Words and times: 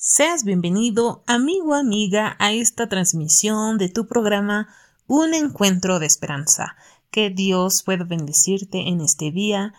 Seas 0.00 0.44
bienvenido, 0.44 1.24
amigo, 1.26 1.74
amiga, 1.74 2.36
a 2.38 2.52
esta 2.52 2.88
transmisión 2.88 3.78
de 3.78 3.88
tu 3.88 4.06
programa 4.06 4.68
Un 5.08 5.34
Encuentro 5.34 5.98
de 5.98 6.06
Esperanza. 6.06 6.76
Que 7.10 7.30
Dios 7.30 7.82
pueda 7.82 8.04
bendecirte 8.04 8.86
en 8.86 9.00
este 9.00 9.32
día 9.32 9.74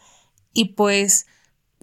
y 0.51 0.73
pues 0.73 1.25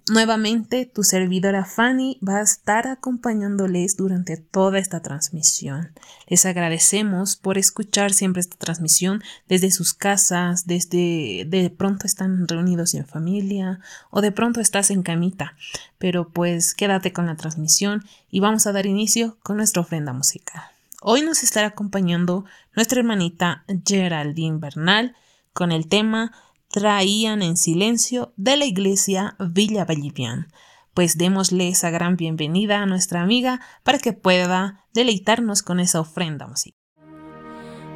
Nuevamente, 0.09 0.85
tu 0.85 1.03
servidora 1.03 1.65
Fanny 1.65 2.17
va 2.25 2.37
a 2.37 2.41
estar 2.41 2.87
acompañándoles 2.87 3.97
durante 3.97 4.37
toda 4.37 4.79
esta 4.79 5.01
transmisión. 5.01 5.91
Les 6.27 6.45
agradecemos 6.45 7.35
por 7.35 7.57
escuchar 7.57 8.13
siempre 8.13 8.39
esta 8.39 8.55
transmisión 8.55 9.21
desde 9.49 9.69
sus 9.69 9.93
casas, 9.93 10.65
desde 10.65 11.45
de 11.45 11.69
pronto 11.69 12.07
están 12.07 12.47
reunidos 12.47 12.93
en 12.93 13.05
familia 13.05 13.81
o 14.09 14.21
de 14.21 14.31
pronto 14.31 14.61
estás 14.61 14.91
en 14.91 15.03
camita. 15.03 15.57
Pero 15.97 16.29
pues 16.29 16.73
quédate 16.73 17.11
con 17.11 17.25
la 17.25 17.35
transmisión 17.35 18.05
y 18.31 18.39
vamos 18.39 18.65
a 18.65 18.71
dar 18.71 18.85
inicio 18.85 19.37
con 19.43 19.57
nuestra 19.57 19.81
ofrenda 19.81 20.13
musical. 20.13 20.63
Hoy 21.01 21.21
nos 21.21 21.43
estará 21.43 21.67
acompañando 21.67 22.45
nuestra 22.77 22.99
hermanita 22.99 23.65
Geraldine 23.85 24.59
Bernal 24.59 25.15
con 25.51 25.73
el 25.73 25.87
tema 25.89 26.31
traían 26.77 27.41
en 27.41 27.57
silencio 27.57 28.33
de 28.37 28.55
la 28.55 28.65
iglesia 28.65 29.35
Villa 29.39 29.83
Vallivian. 29.83 30.45
Pues 30.93 31.17
démosle 31.17 31.69
esa 31.69 31.89
gran 31.89 32.17
bienvenida 32.17 32.83
a 32.83 32.85
nuestra 32.85 33.23
amiga 33.23 33.61
para 33.81 33.97
que 33.97 34.13
pueda 34.13 34.85
deleitarnos 34.93 35.63
con 35.63 35.79
esa 35.79 36.01
ofrenda 36.01 36.45
musical. 36.45 36.79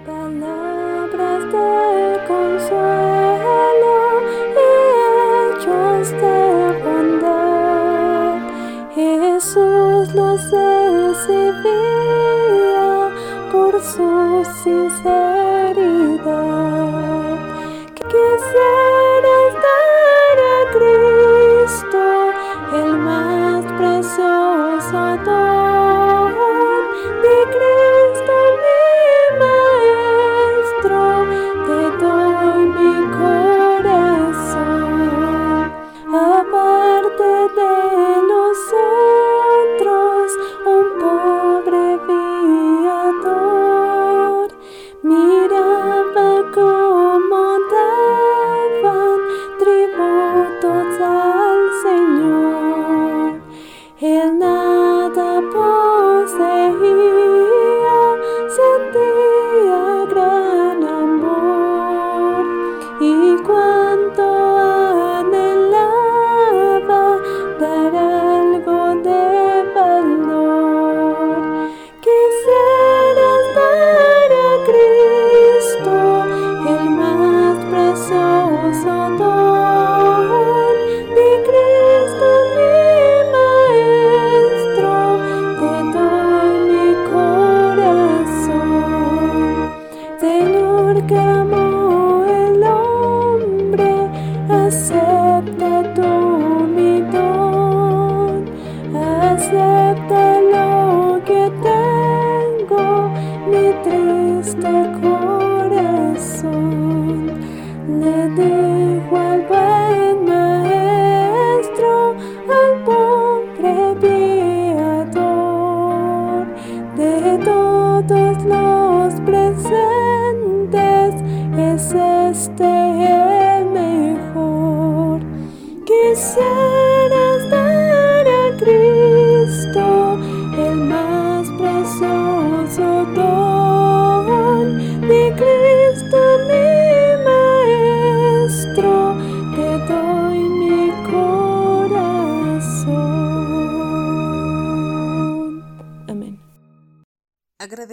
Palabras 0.03 1.43
consuelo 2.27 4.23
y 4.57 4.61
hechos 5.51 6.09
de 6.09 6.81
bondad. 6.83 8.39
Jesús 8.95 10.11
los 10.15 10.41
recibía 10.49 11.61
por 13.51 13.79
su 13.83 14.43
sinceridad. 14.63 16.80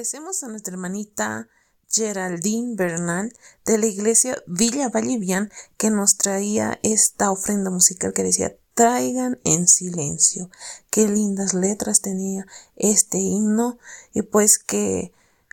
Agradecemos 0.08 0.42
a 0.42 0.48
nuestra 0.48 0.72
hermanita 0.72 1.48
Geraldine 1.90 2.76
Bernal 2.76 3.30
de 3.66 3.76
la 3.76 3.84
iglesia 3.84 4.42
Villa 4.46 4.88
Vallivian 4.88 5.50
que 5.76 5.90
nos 5.90 6.16
traía 6.16 6.80
esta 6.82 7.30
ofrenda 7.30 7.70
musical 7.70 8.14
que 8.14 8.22
decía 8.22 8.56
traigan 8.72 9.38
en 9.44 9.68
silencio. 9.68 10.48
Qué 10.88 11.08
lindas 11.08 11.52
letras 11.52 12.00
tenía 12.00 12.46
este 12.76 13.18
himno 13.18 13.78
y 14.14 14.22
pues 14.22 14.58
que 14.58 15.12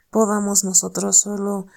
podamos 0.10 0.64
nosotros 0.64 1.18
solo 1.18 1.68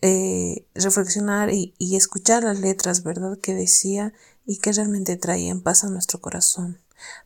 eh, 0.00 0.64
reflexionar 0.74 1.50
y, 1.50 1.74
y, 1.76 1.96
escuchar 1.96 2.44
las 2.44 2.60
letras, 2.60 3.02
¿verdad? 3.02 3.36
Que 3.38 3.54
decía 3.54 4.12
y 4.46 4.58
que 4.58 4.70
realmente 4.70 5.16
traían 5.16 5.60
paz 5.60 5.82
a 5.82 5.88
nuestro 5.88 6.20
corazón. 6.20 6.78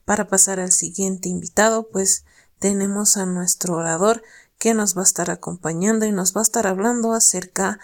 Para 0.07 0.27
pasar 0.27 0.59
al 0.59 0.73
siguiente 0.73 1.29
invitado, 1.29 1.91
pues 1.91 2.25
tenemos 2.63 3.17
a 3.17 3.27
nuestro 3.27 3.75
orador 3.75 4.23
que 4.63 4.75
nos 4.75 4.97
va 4.97 5.01
a 5.01 5.03
estar 5.03 5.29
acompañando 5.29 6.07
y 6.07 6.13
nos 6.13 6.37
va 6.37 6.41
a 6.41 6.43
estar 6.43 6.69
hablando 6.69 7.15
acerca 7.15 7.81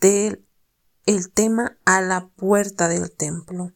del 0.00 0.46
el 1.04 1.28
tema 1.32 1.76
a 1.84 2.00
la 2.02 2.28
puerta 2.28 2.86
del 2.86 3.10
templo. 3.10 3.72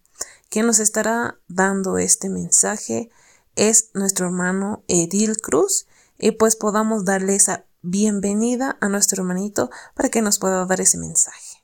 Quien 0.51 0.67
nos 0.67 0.79
estará 0.79 1.37
dando 1.49 1.99
este 1.99 2.29
mensaje 2.29 3.11
es 3.57 3.91
nuestro 3.95 4.27
hermano 4.27 4.85
Edil 4.87 5.37
Cruz 5.39 5.89
y 6.17 6.31
pues 6.31 6.55
podamos 6.55 7.05
darle 7.05 7.35
esa 7.35 7.65
bienvenida 7.83 8.79
a 8.81 8.89
nuestro 8.89 9.25
hermanito 9.25 9.69
para 9.97 10.09
que 10.09 10.23
nos 10.23 10.39
pueda 10.39 10.65
dar 10.65 10.81
ese 10.81 10.97
mensaje. 10.97 11.59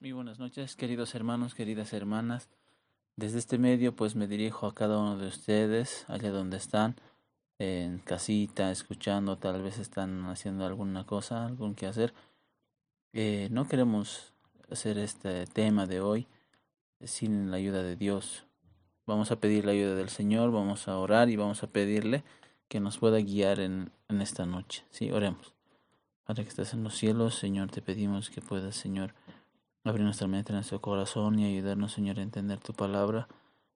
Muy 0.00 0.12
buenas 0.12 0.38
noches, 0.38 0.76
queridos 0.76 1.14
hermanos, 1.14 1.54
queridas 1.54 1.94
hermanas. 1.94 2.50
Desde 3.16 3.38
este 3.38 3.56
medio 3.56 3.96
pues 3.96 4.16
me 4.16 4.26
dirijo 4.26 4.66
a 4.66 4.74
cada 4.74 4.98
uno 4.98 5.16
de 5.16 5.28
ustedes, 5.28 6.04
allá 6.08 6.30
donde 6.30 6.58
están 6.58 6.94
en 7.58 7.98
casita, 7.98 8.70
escuchando, 8.70 9.36
tal 9.36 9.62
vez 9.62 9.78
están 9.78 10.24
haciendo 10.26 10.64
alguna 10.64 11.04
cosa, 11.04 11.44
algún 11.44 11.74
que 11.74 11.86
hacer. 11.86 12.14
Eh, 13.12 13.48
no 13.50 13.66
queremos 13.66 14.32
hacer 14.70 14.98
este 14.98 15.46
tema 15.46 15.86
de 15.86 16.00
hoy 16.00 16.26
sin 17.02 17.50
la 17.50 17.56
ayuda 17.56 17.82
de 17.82 17.96
Dios. 17.96 18.44
Vamos 19.06 19.30
a 19.30 19.36
pedir 19.36 19.64
la 19.64 19.72
ayuda 19.72 19.94
del 19.94 20.10
Señor, 20.10 20.52
vamos 20.52 20.86
a 20.88 20.98
orar 20.98 21.30
y 21.30 21.36
vamos 21.36 21.62
a 21.62 21.68
pedirle 21.68 22.22
que 22.68 22.80
nos 22.80 22.98
pueda 22.98 23.18
guiar 23.18 23.60
en, 23.60 23.90
en 24.08 24.20
esta 24.20 24.46
noche. 24.46 24.84
Sí, 24.90 25.10
oremos. 25.10 25.54
Padre 26.24 26.44
que 26.44 26.50
estás 26.50 26.74
en 26.74 26.84
los 26.84 26.94
cielos, 26.94 27.34
Señor, 27.36 27.70
te 27.70 27.80
pedimos 27.80 28.28
que 28.28 28.42
puedas, 28.42 28.76
Señor, 28.76 29.14
abrir 29.82 30.04
nuestra 30.04 30.28
mente, 30.28 30.52
nuestro 30.52 30.80
corazón 30.80 31.38
y 31.38 31.46
ayudarnos, 31.46 31.92
Señor, 31.92 32.18
a 32.18 32.22
entender 32.22 32.58
tu 32.60 32.74
palabra. 32.74 33.28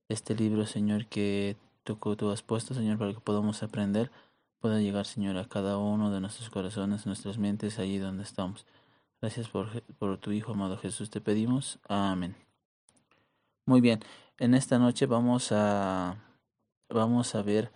Este 0.09 0.35
libro, 0.35 0.67
Señor, 0.67 1.07
que 1.07 1.57
tú, 1.85 1.97
tú 2.17 2.31
has 2.31 2.43
puesto, 2.43 2.75
Señor, 2.75 2.99
para 2.99 3.13
que 3.13 3.21
podamos 3.21 3.63
aprender, 3.63 4.11
pueda 4.61 4.81
llegar, 4.81 5.07
Señor, 5.07 5.37
a 5.37 5.49
cada 5.49 5.79
uno 5.79 6.11
de 6.11 6.21
nuestros 6.21 6.51
corazones, 6.51 7.07
nuestras 7.07 7.39
mentes, 7.39 7.79
allí 7.79 7.99
donde 7.99 8.23
estamos. 8.23 8.67
Gracias 9.21 9.49
por, 9.49 9.83
por 9.99 10.19
tu 10.19 10.33
Hijo, 10.33 10.53
amado 10.53 10.77
Jesús, 10.79 11.11
te 11.11 11.21
pedimos. 11.21 11.79
Amén. 11.89 12.37
Muy 13.67 13.81
bien, 13.81 14.01
en 14.39 14.55
esta 14.55 14.79
noche 14.79 15.07
vamos 15.07 15.53
a, 15.53 16.17
vamos 16.89 17.35
a 17.35 17.43
ver 17.43 17.71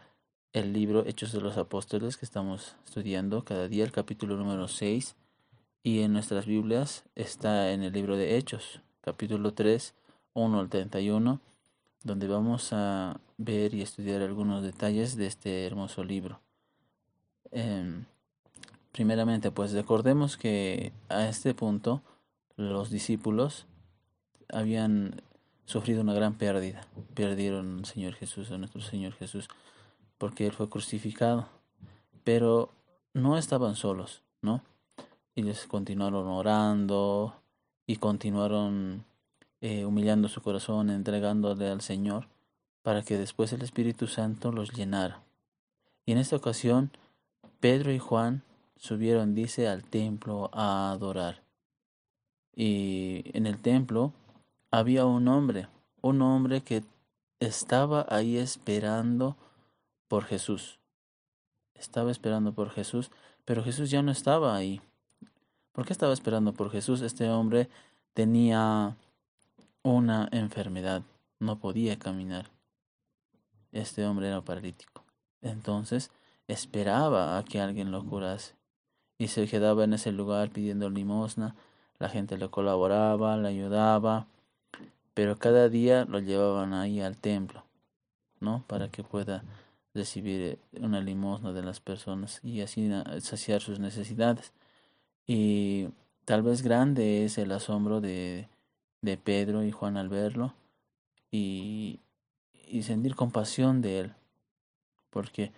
el 0.53 0.73
libro 0.73 1.05
Hechos 1.07 1.33
de 1.33 1.41
los 1.41 1.59
Apóstoles 1.59 2.17
que 2.17 2.25
estamos 2.25 2.75
estudiando 2.85 3.45
cada 3.45 3.69
día, 3.69 3.85
el 3.85 3.93
capítulo 3.93 4.37
número 4.37 4.69
6, 4.69 5.15
y 5.83 6.01
en 6.01 6.13
nuestras 6.13 6.47
Biblias 6.47 7.05
está 7.15 7.71
en 7.73 7.85
el 7.85 7.93
libro 7.93 8.17
de 8.17 8.37
Hechos, 8.37 8.81
capítulo 9.01 9.55
3, 9.55 9.95
1 10.35 10.59
al 10.59 10.69
31, 10.69 11.41
donde 12.03 12.27
vamos 12.27 12.73
a 12.73 13.21
ver 13.39 13.75
y 13.75 13.83
estudiar 13.83 14.23
algunos 14.23 14.63
detalles 14.63 15.17
de 15.17 15.27
este 15.27 15.67
hermoso 15.67 16.05
libro. 16.05 16.41
Em, 17.51 18.05
primeramente, 18.93 19.51
pues 19.51 19.73
recordemos 19.73 20.37
que 20.37 20.93
a 21.09 21.29
este 21.29 21.55
punto 21.55 22.03
los 22.57 22.91
discípulos 22.91 23.67
habían 24.49 25.23
sufrido 25.65 26.01
una 26.01 26.15
gran 26.15 26.35
pérdida. 26.35 26.87
Perdieron 27.15 27.79
al 27.79 27.85
Señor 27.85 28.15
Jesús, 28.15 28.51
a 28.51 28.59
nuestro 28.59 28.81
Señor 28.81 29.13
Jesús, 29.13 29.49
porque 30.19 30.47
Él 30.47 30.53
fue 30.53 30.69
crucificado. 30.69 31.49
Pero 32.25 32.71
no 33.13 33.37
estaban 33.37 33.77
solos, 33.77 34.23
¿no? 34.43 34.63
Y 35.35 35.43
les 35.43 35.67
continuaron 35.67 36.27
orando 36.29 37.35
y 37.87 37.97
continuaron 37.97 39.05
eh, 39.61 39.85
humillando 39.85 40.29
su 40.29 40.41
corazón, 40.43 40.91
entregándole 40.91 41.69
al 41.69 41.81
Señor, 41.81 42.29
para 42.87 43.03
que 43.03 43.19
después 43.19 43.53
el 43.53 43.63
Espíritu 43.63 44.07
Santo 44.07 44.53
los 44.53 44.71
llenara. 44.71 45.21
Y 46.05 46.13
en 46.13 46.19
esta 46.19 46.37
ocasión, 46.37 46.93
Pedro 47.59 47.91
y 47.91 47.99
Juan 47.99 48.45
subieron, 48.77 49.35
dice, 49.35 49.67
al 49.67 49.83
templo 49.83 50.51
a 50.53 50.93
adorar. 50.93 51.43
Y 52.55 53.25
en 53.37 53.47
el 53.47 53.61
templo 53.61 54.13
había 54.71 55.05
un 55.05 55.27
hombre, 55.27 55.67
un 56.01 56.23
hombre 56.23 56.61
que 56.61 56.85
estaba 57.41 58.07
ahí 58.09 58.37
esperando 58.37 59.37
por 60.07 60.23
Jesús. 60.23 60.79
Estaba 61.75 62.13
esperando 62.13 62.53
por 62.53 62.71
Jesús, 62.71 63.11
pero 63.45 63.65
Jesús 63.65 63.91
ya 63.91 64.03
no 64.03 64.13
estaba 64.13 64.55
ahí. 64.55 64.81
¿Por 65.73 65.87
qué 65.87 65.93
estaba 65.93 66.13
esperando 66.13 66.53
por 66.53 66.71
Jesús? 66.71 67.01
Este 67.01 67.29
hombre 67.31 67.69
tenía 68.15 68.97
una 69.83 70.29
enfermedad, 70.31 71.03
no 71.41 71.59
podía 71.59 71.99
caminar. 71.99 72.55
Este 73.73 74.05
hombre 74.07 74.29
era 74.29 74.41
paralítico. 74.41 75.05
Entonces 75.43 76.11
esperaba 76.49 77.39
a 77.39 77.45
que 77.45 77.61
alguien 77.61 77.91
lo 77.91 78.05
curase 78.05 78.55
y 79.19 79.29
se 79.29 79.47
quedaba 79.47 79.85
en 79.85 79.95
ese 79.95 80.13
lugar 80.13 80.51
pidiendo 80.51 80.91
limosna. 80.91 81.55
La 81.99 82.09
gente 82.09 82.37
le 82.37 82.49
colaboraba, 82.51 83.37
le 83.37 83.49
ayudaba, 83.49 84.27
pero 85.15 85.37
cada 85.37 85.69
día 85.69 86.05
lo 86.05 86.19
llevaban 86.21 86.75
ahí 86.75 87.01
al 87.01 87.17
templo, 87.17 87.65
¿no? 88.41 88.65
Para 88.67 88.91
que 88.91 89.03
pueda 89.03 89.45
recibir 89.95 90.41
eh, 90.43 90.59
una 90.81 91.01
limosna 91.01 91.53
de 91.53 91.63
las 91.63 91.81
personas 91.81 92.41
y 92.45 92.61
así 92.61 92.91
saciar 93.21 93.63
sus 93.63 93.81
necesidades. 93.81 94.53
Y 95.27 95.89
tal 96.25 96.43
vez 96.43 96.63
grande 96.63 97.25
es 97.25 97.39
el 97.39 97.51
asombro 97.53 98.01
de, 98.01 98.49
de 99.01 99.17
Pedro 99.17 99.65
y 99.65 99.73
Juan 99.73 99.97
al 99.97 100.09
verlo 100.09 100.55
y, 101.31 102.01
y 102.67 102.83
sentir 102.83 103.15
compasión 103.15 103.81
de 103.81 104.01
él, 104.01 104.15
porque 105.11 105.53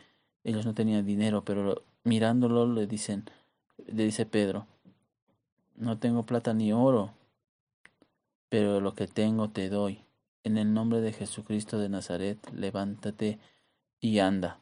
ellos 0.44 0.66
no 0.66 0.74
tenían 0.74 1.06
dinero, 1.06 1.44
pero 1.44 1.82
mirándolo 2.04 2.66
le 2.66 2.86
dicen, 2.86 3.24
le 3.86 4.04
dice 4.04 4.26
Pedro, 4.26 4.66
no 5.76 5.98
tengo 5.98 6.24
plata 6.24 6.54
ni 6.54 6.72
oro, 6.72 7.12
pero 8.48 8.80
lo 8.80 8.94
que 8.94 9.06
tengo 9.06 9.50
te 9.50 9.68
doy. 9.68 10.04
En 10.44 10.56
el 10.56 10.72
nombre 10.72 11.00
de 11.00 11.12
Jesucristo 11.12 11.78
de 11.78 11.88
Nazaret, 11.88 12.38
levántate 12.52 13.38
y 14.00 14.20
anda. 14.20 14.58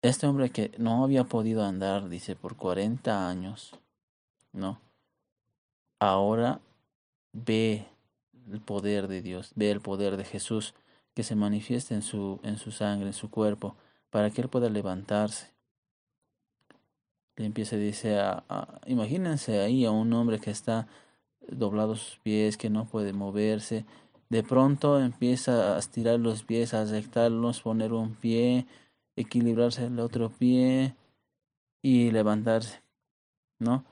Este 0.00 0.26
hombre 0.26 0.50
que 0.50 0.72
no 0.78 1.04
había 1.04 1.24
podido 1.24 1.64
andar, 1.64 2.08
dice, 2.08 2.34
por 2.34 2.56
cuarenta 2.56 3.28
años, 3.28 3.78
¿no? 4.52 4.80
Ahora 6.00 6.60
ve 7.32 7.86
el 8.50 8.60
poder 8.60 9.06
de 9.06 9.22
Dios, 9.22 9.52
ve 9.54 9.70
el 9.70 9.80
poder 9.80 10.16
de 10.16 10.24
Jesús 10.24 10.74
que 11.14 11.22
se 11.22 11.34
manifiesta 11.34 11.94
en 11.94 12.02
su, 12.02 12.40
en 12.42 12.58
su 12.58 12.70
sangre, 12.70 13.08
en 13.08 13.12
su 13.12 13.30
cuerpo, 13.30 13.76
para 14.10 14.30
que 14.30 14.40
él 14.40 14.48
pueda 14.48 14.68
levantarse. 14.68 15.52
Le 17.36 17.46
empieza, 17.46 17.76
dice, 17.76 18.18
a, 18.18 18.44
a, 18.48 18.80
imagínense 18.86 19.60
ahí 19.60 19.84
a 19.84 19.90
un 19.90 20.12
hombre 20.12 20.38
que 20.38 20.50
está 20.50 20.86
doblado 21.48 21.96
sus 21.96 22.18
pies, 22.18 22.56
que 22.56 22.70
no 22.70 22.84
puede 22.86 23.12
moverse. 23.12 23.84
De 24.28 24.42
pronto 24.42 25.00
empieza 25.00 25.76
a 25.76 25.78
estirar 25.78 26.18
los 26.20 26.42
pies, 26.44 26.74
a 26.74 26.84
rectarlos, 26.84 27.62
poner 27.62 27.92
un 27.92 28.14
pie, 28.14 28.66
equilibrarse 29.16 29.86
el 29.86 29.98
otro 30.00 30.30
pie 30.30 30.94
y 31.82 32.10
levantarse, 32.10 32.82
¿no? 33.58 33.84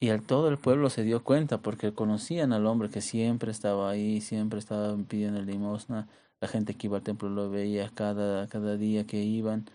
Y 0.00 0.08
al 0.08 0.22
todo 0.22 0.48
el 0.48 0.56
pueblo 0.56 0.88
se 0.88 1.02
dio 1.04 1.22
cuenta 1.22 1.58
porque 1.58 1.92
conocían 1.92 2.52
al 2.54 2.66
hombre 2.66 2.88
que 2.88 3.02
siempre 3.02 3.50
estaba 3.50 3.90
ahí, 3.90 4.22
siempre 4.22 4.58
estaba 4.58 4.96
pidiendo 4.96 5.42
limosna. 5.42 6.08
La 6.40 6.48
gente 6.48 6.74
que 6.74 6.86
iba 6.86 6.96
al 6.98 7.02
templo 7.02 7.28
lo 7.28 7.50
veía 7.50 7.90
cada, 7.90 8.46
cada 8.48 8.76
día 8.76 9.06
que 9.06 9.22
iban. 9.22 9.66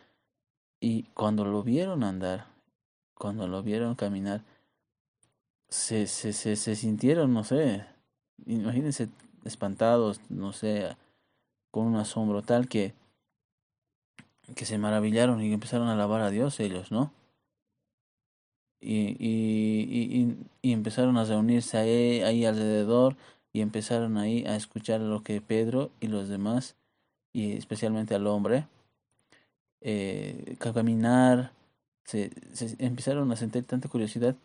Y 0.80 1.04
cuando 1.14 1.46
lo 1.46 1.64
vieron 1.64 2.04
andar, 2.04 2.48
cuando 3.14 3.48
lo 3.48 3.64
vieron 3.64 3.96
caminar, 3.96 4.42
se, 5.70 6.08
se, 6.08 6.34
se, 6.34 6.56
se 6.56 6.76
sintieron, 6.76 7.34
no 7.34 7.44
sé, 7.44 7.86
imagínense 8.46 9.10
espantados, 9.44 10.20
no 10.30 10.54
sé, 10.54 10.96
con 11.72 11.88
un 11.88 11.96
asombro 11.96 12.42
tal 12.42 12.68
que, 12.68 12.94
que 14.56 14.66
se 14.66 14.78
maravillaron 14.78 15.42
y 15.42 15.52
empezaron 15.54 15.88
a 15.88 15.94
alabar 15.94 16.22
a 16.22 16.30
Dios 16.30 16.60
ellos, 16.60 16.92
¿no? 16.92 17.12
Y, 18.80 19.16
y, 19.20 20.20
y, 20.22 20.38
y 20.62 20.74
empezaron 20.74 21.18
a 21.18 21.26
reunirse 21.26 21.78
ahí, 21.78 22.22
ahí 22.22 22.46
alrededor 22.46 23.16
y 23.56 23.62
empezaron 23.62 24.18
ahí 24.18 24.44
a 24.46 24.58
escuchar 24.58 25.00
lo 25.00 25.24
que 25.24 25.40
Pedro 25.40 25.90
y 26.02 26.08
los 26.08 26.28
demás, 26.28 26.76
y 27.32 27.54
especialmente 27.54 28.14
al 28.14 28.28
hombre, 28.28 28.68
eh, 29.80 30.58
caminar, 30.60 31.54
se, 32.04 32.32
empezaron 32.80 33.32
a 33.32 33.38
sentir 33.38 33.64
tanta 33.64 33.88
curiosidad 33.88 34.36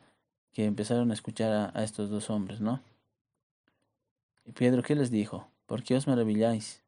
que 0.53 0.65
empezaron 0.65 1.11
a 1.11 1.15
escuchar 1.15 1.51
a, 1.51 1.73
a 1.75 1.83
estos 1.83 2.09
dos 2.09 2.31
hombres, 2.31 2.61
¿no? 2.61 2.81
Y 4.47 4.53
Pedro, 4.53 4.85
¿qué 4.85 4.95
les 4.95 5.11
dijo? 5.11 5.49
¿Por 5.67 5.83
qué 5.83 5.97
os 5.97 6.07
maravilláis? 6.07 6.81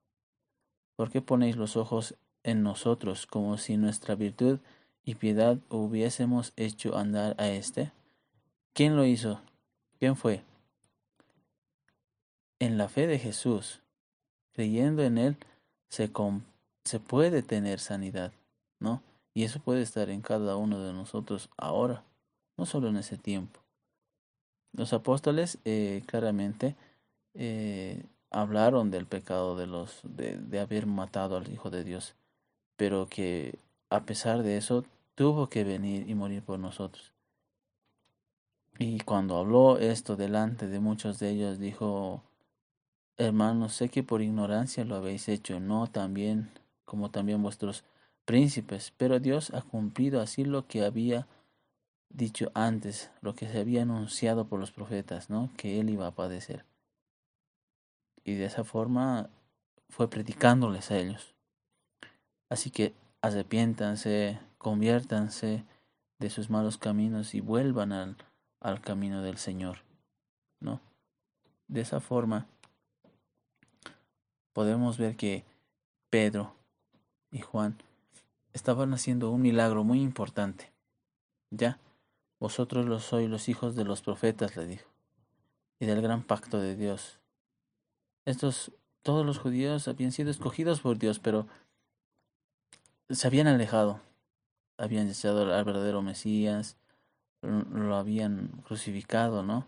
¿Por 0.95 1.11
qué 1.11 1.23
ponéis 1.23 1.57
los 1.57 1.77
ojos 1.77 2.15
en 2.45 2.63
nosotros 2.63 3.27
como 3.27 3.59
si 3.59 3.77
nuestra 3.77 4.15
virtud 4.15 4.61
y 5.05 5.17
piedad 5.17 5.59
hubiésemos 5.71 6.53
hecho 6.55 6.97
andar 6.97 7.35
a 7.39 7.49
éste? 7.49 7.91
¿Quién 8.75 8.95
lo 8.95 9.05
hizo? 9.07 9.41
¿Quién 9.99 10.15
fue? 10.15 10.45
En 12.63 12.79
la 12.79 12.89
fe 12.89 13.09
de 13.09 13.19
Jesús, 13.19 13.81
creyendo 14.53 15.03
en 15.03 15.19
Él, 15.19 15.37
se, 15.89 16.13
se 16.85 17.01
puede 17.01 17.43
tener 17.43 17.81
sanidad, 17.81 18.33
¿no? 18.79 19.03
Y 19.35 19.43
eso 19.43 19.59
puede 19.59 19.83
estar 19.83 20.11
en 20.11 20.21
cada 20.21 20.55
uno 20.55 20.79
de 20.79 20.93
nosotros 20.93 21.51
ahora 21.57 22.05
no 22.57 22.65
solo 22.65 22.87
en 22.87 22.99
ese 22.99 23.17
tiempo. 23.19 23.59
Los 24.73 24.93
apóstoles 24.93 25.59
eh, 25.65 26.05
claramente 26.07 26.77
eh, 27.35 28.05
hablaron 28.31 28.93
del 28.93 29.07
pecado 29.07 29.57
de 29.57 29.67
los 29.67 29.99
de, 30.05 30.37
de 30.37 30.61
haber 30.61 30.87
matado 30.87 31.37
al 31.37 31.51
Hijo 31.53 31.69
de 31.69 31.83
Dios, 31.83 32.15
pero 32.77 33.09
que 33.09 33.59
a 33.91 34.05
pesar 34.05 34.45
de 34.45 34.57
eso 34.57 34.85
tuvo 35.17 35.49
que 35.49 35.65
venir 35.65 36.09
y 36.09 36.15
morir 36.15 36.45
por 36.45 36.61
nosotros. 36.61 37.13
Y 38.79 39.01
cuando 39.01 39.37
habló 39.37 39.79
esto 39.79 40.15
delante 40.15 40.69
de 40.69 40.79
muchos 40.79 41.19
de 41.19 41.31
ellos, 41.31 41.59
dijo, 41.59 42.23
hermanos, 43.23 43.75
sé 43.75 43.89
que 43.89 44.03
por 44.03 44.23
ignorancia 44.23 44.85
lo 44.85 44.97
habéis 44.97 45.29
hecho, 45.29 45.61
no 45.61 45.87
también 45.87 46.51
como 46.85 47.11
también 47.11 47.43
vuestros 47.43 47.85
príncipes, 48.25 48.93
pero 48.97 49.19
Dios 49.19 49.51
ha 49.55 49.63
cumplido 49.63 50.21
así 50.21 50.45
lo 50.45 50.67
que 50.67 50.85
había 50.85 51.27
dicho 52.11 52.51
antes, 52.55 53.11
lo 53.21 53.35
que 53.35 53.49
se 53.49 53.59
había 53.59 53.83
anunciado 53.83 54.47
por 54.47 54.61
los 54.61 54.73
profetas, 54.73 55.31
¿no? 55.31 55.51
Que 55.57 55.81
él 55.81 55.91
iba 55.91 56.07
a 56.07 56.15
padecer. 56.15 56.65
Y 58.25 58.35
de 58.35 58.45
esa 58.45 58.65
forma 58.65 59.31
fue 59.89 60.09
predicándoles 60.09 60.91
a 60.91 60.99
ellos. 60.99 61.35
Así 62.49 62.71
que 62.71 62.95
arrepiéntanse, 63.23 64.39
conviértanse 64.59 65.65
de 66.19 66.31
sus 66.31 66.51
malos 66.51 66.77
caminos 66.77 67.35
y 67.35 67.41
vuelvan 67.41 67.93
al, 67.93 68.17
al 68.61 68.81
camino 68.81 69.23
del 69.23 69.39
Señor, 69.39 69.79
¿no? 70.61 70.81
De 71.69 71.81
esa 71.81 72.01
forma 72.01 72.47
podemos 74.53 74.99
ver 74.99 75.17
que 75.17 75.45
Pedro 76.11 76.55
y 77.31 77.41
Juan 77.41 77.79
estaban 78.53 78.93
haciendo 78.95 79.31
un 79.31 79.43
milagro 79.43 79.85
muy 79.85 80.01
importante. 80.01 80.73
¿Ya? 81.51 81.79
Vosotros 82.39 82.87
lo 82.87 82.99
sois 82.99 83.29
los 83.29 83.49
hijos 83.49 83.77
de 83.77 83.85
los 83.85 84.03
profetas, 84.03 84.57
le 84.57 84.67
dijo, 84.67 84.91
y 85.79 85.87
del 85.87 86.03
gran 86.03 86.23
pacto 86.23 86.59
de 86.59 86.77
Dios. 86.77 87.19
Estos, 88.25 88.73
todos 89.03 89.25
los 89.25 89.39
judíos 89.39 89.89
habían 89.89 90.13
sido 90.13 90.31
escogidos 90.31 90.81
por 90.81 90.99
Dios, 90.99 91.19
pero 91.19 91.47
se 93.09 93.27
habían 93.27 93.47
alejado, 93.47 94.01
habían 94.77 95.09
echado 95.09 95.55
al 95.55 95.65
verdadero 95.65 96.03
Mesías, 96.03 96.77
lo 97.43 97.97
habían 97.97 98.49
crucificado, 98.67 99.43
¿no? 99.43 99.67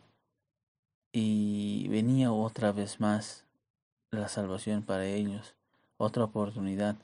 Y 1.12 1.86
venía 1.88 2.32
otra 2.32 2.72
vez 2.72 3.00
más 3.00 3.44
la 4.20 4.28
salvación 4.28 4.82
para 4.82 5.06
ellos, 5.06 5.54
otra 5.96 6.24
oportunidad. 6.24 6.96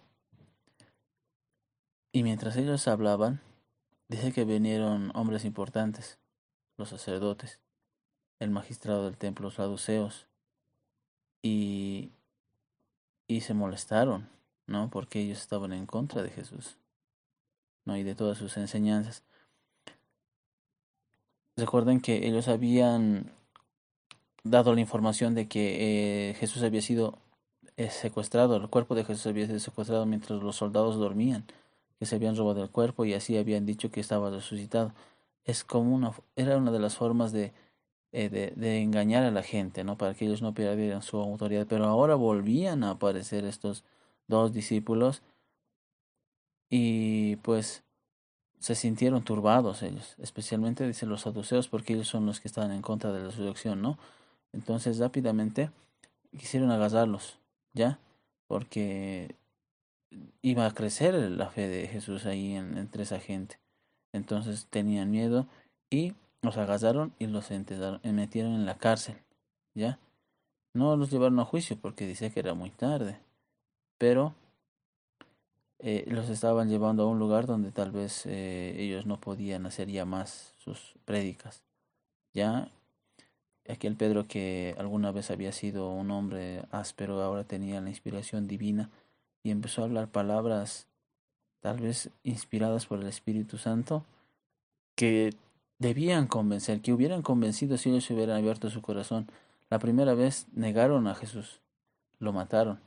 Y 2.12 2.22
mientras 2.22 2.56
ellos 2.56 2.88
hablaban, 2.88 3.40
dice 4.08 4.32
que 4.32 4.44
vinieron 4.44 5.12
hombres 5.14 5.44
importantes, 5.44 6.18
los 6.76 6.88
sacerdotes, 6.88 7.60
el 8.40 8.50
magistrado 8.50 9.04
del 9.04 9.16
templo, 9.16 9.44
los 9.44 9.54
saduceos, 9.54 10.26
y, 11.42 12.10
y 13.26 13.42
se 13.42 13.54
molestaron, 13.54 14.28
¿no? 14.66 14.90
Porque 14.90 15.20
ellos 15.20 15.38
estaban 15.38 15.72
en 15.72 15.86
contra 15.86 16.22
de 16.22 16.30
Jesús, 16.30 16.76
¿no? 17.84 17.96
Y 17.96 18.02
de 18.02 18.14
todas 18.14 18.38
sus 18.38 18.56
enseñanzas. 18.56 19.22
Recuerden 21.56 22.00
que 22.00 22.26
ellos 22.26 22.48
habían 22.48 23.32
dado 24.44 24.74
la 24.74 24.80
información 24.80 25.34
de 25.34 25.48
que 25.48 26.30
eh, 26.30 26.34
Jesús 26.34 26.62
había 26.62 26.82
sido 26.82 27.18
eh, 27.76 27.90
secuestrado, 27.90 28.56
el 28.56 28.68
cuerpo 28.68 28.94
de 28.94 29.04
Jesús 29.04 29.26
había 29.26 29.46
sido 29.46 29.58
secuestrado 29.58 30.06
mientras 30.06 30.42
los 30.42 30.56
soldados 30.56 30.96
dormían, 30.96 31.46
que 31.98 32.06
se 32.06 32.16
habían 32.16 32.36
robado 32.36 32.62
el 32.62 32.70
cuerpo 32.70 33.04
y 33.04 33.14
así 33.14 33.36
habían 33.36 33.66
dicho 33.66 33.90
que 33.90 34.00
estaba 34.00 34.30
resucitado. 34.30 34.92
Es 35.44 35.64
como 35.64 35.94
una, 35.94 36.12
era 36.36 36.56
una 36.56 36.70
de 36.70 36.78
las 36.78 36.96
formas 36.96 37.32
de, 37.32 37.52
eh, 38.12 38.28
de, 38.28 38.82
engañar 38.82 39.24
a 39.24 39.30
la 39.30 39.42
gente, 39.42 39.84
¿no? 39.84 39.96
Para 39.96 40.14
que 40.14 40.26
ellos 40.26 40.42
no 40.42 40.52
perdieran 40.54 41.02
su 41.02 41.18
autoridad. 41.18 41.66
Pero 41.68 41.86
ahora 41.86 42.16
volvían 42.16 42.84
a 42.84 42.90
aparecer 42.90 43.44
estos 43.44 43.84
dos 44.26 44.52
discípulos 44.52 45.22
y 46.68 47.36
pues 47.36 47.84
se 48.58 48.74
sintieron 48.74 49.24
turbados 49.24 49.82
ellos, 49.82 50.14
especialmente 50.18 50.86
dicen 50.86 51.08
los 51.08 51.22
saduceos, 51.22 51.68
porque 51.68 51.94
ellos 51.94 52.08
son 52.08 52.26
los 52.26 52.40
que 52.40 52.48
estaban 52.48 52.72
en 52.72 52.82
contra 52.82 53.12
de 53.12 53.20
la 53.20 53.26
resurrección, 53.26 53.80
¿no? 53.82 53.98
Entonces 54.52 54.98
rápidamente 54.98 55.70
quisieron 56.36 56.70
agarrarlos, 56.70 57.38
¿ya? 57.72 57.98
Porque 58.46 59.36
iba 60.42 60.66
a 60.66 60.74
crecer 60.74 61.14
la 61.14 61.50
fe 61.50 61.68
de 61.68 61.86
Jesús 61.86 62.26
ahí 62.26 62.54
en, 62.54 62.78
entre 62.78 63.04
esa 63.04 63.20
gente. 63.20 63.58
Entonces 64.12 64.66
tenían 64.70 65.10
miedo 65.10 65.46
y 65.88 66.14
los 66.42 66.56
agarraron 66.56 67.14
y 67.18 67.26
los 67.26 67.50
metieron 67.50 68.54
en 68.54 68.66
la 68.66 68.78
cárcel, 68.78 69.16
¿ya? 69.74 69.98
No 70.74 70.96
los 70.96 71.10
llevaron 71.10 71.38
a 71.40 71.44
juicio 71.44 71.76
porque 71.80 72.06
dice 72.06 72.30
que 72.30 72.40
era 72.40 72.54
muy 72.54 72.70
tarde, 72.70 73.18
pero 73.98 74.34
eh, 75.78 76.04
los 76.08 76.28
estaban 76.28 76.68
llevando 76.68 77.04
a 77.04 77.06
un 77.06 77.18
lugar 77.18 77.46
donde 77.46 77.72
tal 77.72 77.90
vez 77.90 78.26
eh, 78.26 78.74
ellos 78.78 79.06
no 79.06 79.20
podían 79.20 79.66
hacer 79.66 79.88
ya 79.88 80.04
más 80.04 80.54
sus 80.58 80.94
prédicas. 81.04 81.64
Ya 82.32 82.70
aquel 83.70 83.96
Pedro 83.96 84.26
que 84.26 84.74
alguna 84.78 85.12
vez 85.12 85.30
había 85.30 85.52
sido 85.52 85.90
un 85.90 86.10
hombre 86.10 86.62
áspero, 86.70 87.22
ahora 87.22 87.44
tenía 87.44 87.80
la 87.80 87.90
inspiración 87.90 88.48
divina 88.48 88.90
y 89.42 89.50
empezó 89.50 89.82
a 89.82 89.84
hablar 89.84 90.08
palabras 90.08 90.86
tal 91.60 91.78
vez 91.78 92.10
inspiradas 92.24 92.86
por 92.86 93.00
el 93.00 93.06
Espíritu 93.06 93.58
Santo 93.58 94.04
que 94.94 95.34
debían 95.78 96.26
convencer, 96.26 96.80
que 96.80 96.92
hubieran 96.92 97.22
convencido 97.22 97.76
si 97.78 97.90
ellos 97.90 98.10
hubieran 98.10 98.36
abierto 98.36 98.70
su 98.70 98.82
corazón. 98.82 99.28
La 99.68 99.78
primera 99.78 100.14
vez 100.14 100.46
negaron 100.54 101.06
a 101.06 101.14
Jesús, 101.14 101.60
lo 102.18 102.32
mataron, 102.32 102.80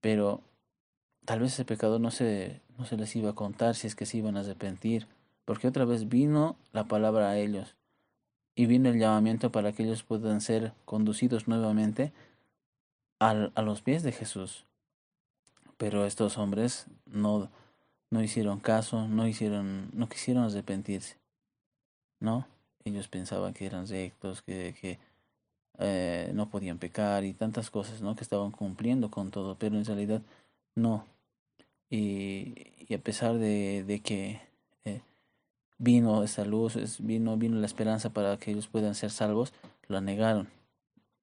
pero 0.00 0.40
tal 1.24 1.40
vez 1.40 1.54
ese 1.54 1.64
pecado 1.64 1.98
no 1.98 2.10
se, 2.10 2.60
no 2.76 2.84
se 2.84 2.96
les 2.96 3.14
iba 3.16 3.30
a 3.30 3.34
contar 3.34 3.74
si 3.74 3.86
es 3.86 3.94
que 3.94 4.06
se 4.06 4.18
iban 4.18 4.36
a 4.36 4.40
arrepentir, 4.40 5.06
porque 5.44 5.68
otra 5.68 5.84
vez 5.84 6.08
vino 6.08 6.56
la 6.72 6.84
palabra 6.84 7.30
a 7.30 7.38
ellos 7.38 7.77
y 8.58 8.66
vino 8.66 8.88
el 8.88 8.98
llamamiento 8.98 9.52
para 9.52 9.70
que 9.70 9.84
ellos 9.84 10.02
puedan 10.02 10.40
ser 10.40 10.72
conducidos 10.84 11.46
nuevamente 11.46 12.12
al, 13.20 13.52
a 13.54 13.62
los 13.62 13.82
pies 13.82 14.02
de 14.02 14.10
Jesús. 14.10 14.64
Pero 15.76 16.04
estos 16.04 16.38
hombres 16.38 16.86
no, 17.06 17.52
no 18.10 18.20
hicieron 18.20 18.58
caso, 18.58 19.06
no 19.06 19.28
hicieron, 19.28 19.90
no 19.92 20.08
quisieron 20.08 20.42
arrepentirse, 20.42 21.18
¿no? 22.18 22.48
Ellos 22.82 23.06
pensaban 23.06 23.54
que 23.54 23.64
eran 23.64 23.86
rectos, 23.86 24.42
que, 24.42 24.74
que 24.80 24.98
eh, 25.78 26.32
no 26.34 26.50
podían 26.50 26.78
pecar 26.78 27.22
y 27.22 27.34
tantas 27.34 27.70
cosas, 27.70 28.02
¿no? 28.02 28.16
Que 28.16 28.24
estaban 28.24 28.50
cumpliendo 28.50 29.08
con 29.08 29.30
todo, 29.30 29.56
pero 29.56 29.76
en 29.76 29.84
realidad 29.84 30.20
no, 30.74 31.06
y, 31.90 32.72
y 32.88 32.92
a 32.92 32.98
pesar 32.98 33.38
de, 33.38 33.84
de 33.84 34.00
que 34.00 34.47
vino 35.78 36.22
esa 36.22 36.44
luz, 36.44 36.98
vino, 37.00 37.36
vino 37.36 37.56
la 37.56 37.66
esperanza 37.66 38.10
para 38.10 38.36
que 38.36 38.50
ellos 38.50 38.68
puedan 38.68 38.94
ser 38.94 39.10
salvos, 39.10 39.52
la 39.86 40.00
negaron. 40.00 40.48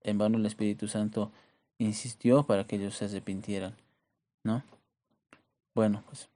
En 0.01 0.17
vano 0.17 0.37
el 0.37 0.45
Espíritu 0.45 0.87
Santo 0.87 1.31
insistió 1.77 2.43
para 2.43 2.65
que 2.65 2.77
ellos 2.77 2.95
se 2.95 3.05
arrepintieran, 3.05 3.75
¿no? 4.43 4.63
Bueno, 5.73 6.03
pues 6.07 6.29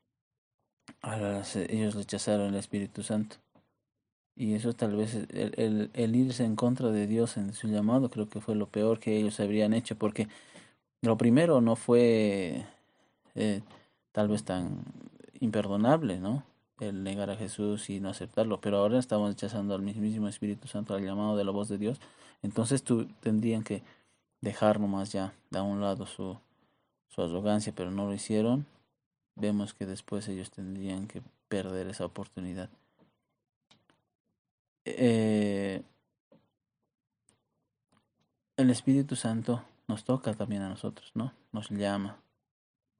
ellos 1.69 1.95
rechazaron 1.95 2.49
el 2.49 2.59
Espíritu 2.59 3.03
Santo. 3.03 3.37
Y 4.35 4.53
eso 4.53 4.73
tal 4.73 4.95
vez 4.95 5.15
el, 5.15 5.53
el, 5.57 5.89
el, 5.93 6.15
irse 6.15 6.45
en 6.45 6.55
contra 6.55 6.91
de 6.91 7.07
Dios 7.07 7.35
en 7.35 7.53
su 7.53 7.67
llamado 7.67 8.09
creo 8.09 8.29
que 8.29 8.39
fue 8.39 8.55
lo 8.55 8.67
peor 8.67 8.99
que 8.99 9.17
ellos 9.17 9.39
habrían 9.41 9.73
hecho, 9.73 9.97
porque 9.97 10.29
lo 11.01 11.17
primero 11.17 11.59
no 11.59 11.75
fue 11.75 12.65
eh, 13.35 13.61
tal 14.13 14.29
vez 14.29 14.43
tan 14.43 14.83
imperdonable, 15.39 16.19
¿no? 16.19 16.43
El 16.79 17.03
negar 17.03 17.29
a 17.29 17.35
Jesús 17.35 17.89
y 17.89 17.99
no 17.99 18.09
aceptarlo, 18.09 18.61
pero 18.61 18.77
ahora 18.77 18.99
estamos 18.99 19.29
rechazando 19.29 19.75
al 19.75 19.81
mismísimo 19.81 20.27
Espíritu 20.27 20.67
Santo, 20.67 20.93
al 20.93 21.03
llamado 21.03 21.35
de 21.35 21.43
la 21.43 21.51
voz 21.51 21.67
de 21.69 21.77
Dios, 21.77 21.99
entonces 22.41 22.83
tú 22.83 23.05
tendrían 23.19 23.63
que 23.63 23.83
dejar 24.41 24.79
nomás 24.79 25.11
ya 25.11 25.33
de 25.49 25.59
un 25.61 25.81
lado 25.81 26.05
su, 26.05 26.37
su 27.09 27.21
arrogancia, 27.21 27.73
pero 27.75 27.91
no 27.91 28.05
lo 28.05 28.13
hicieron, 28.13 28.65
vemos 29.35 29.73
que 29.73 29.85
después 29.85 30.27
ellos 30.29 30.51
tendrían 30.51 31.07
que 31.07 31.21
perder 31.47 31.87
esa 31.87 32.05
oportunidad. 32.05 32.69
Eh, 34.85 35.83
el 38.57 38.69
Espíritu 38.69 39.15
Santo 39.15 39.63
nos 39.87 40.03
toca 40.03 40.33
también 40.33 40.61
a 40.61 40.69
nosotros, 40.69 41.11
¿no? 41.13 41.33
Nos 41.51 41.69
llama 41.69 42.17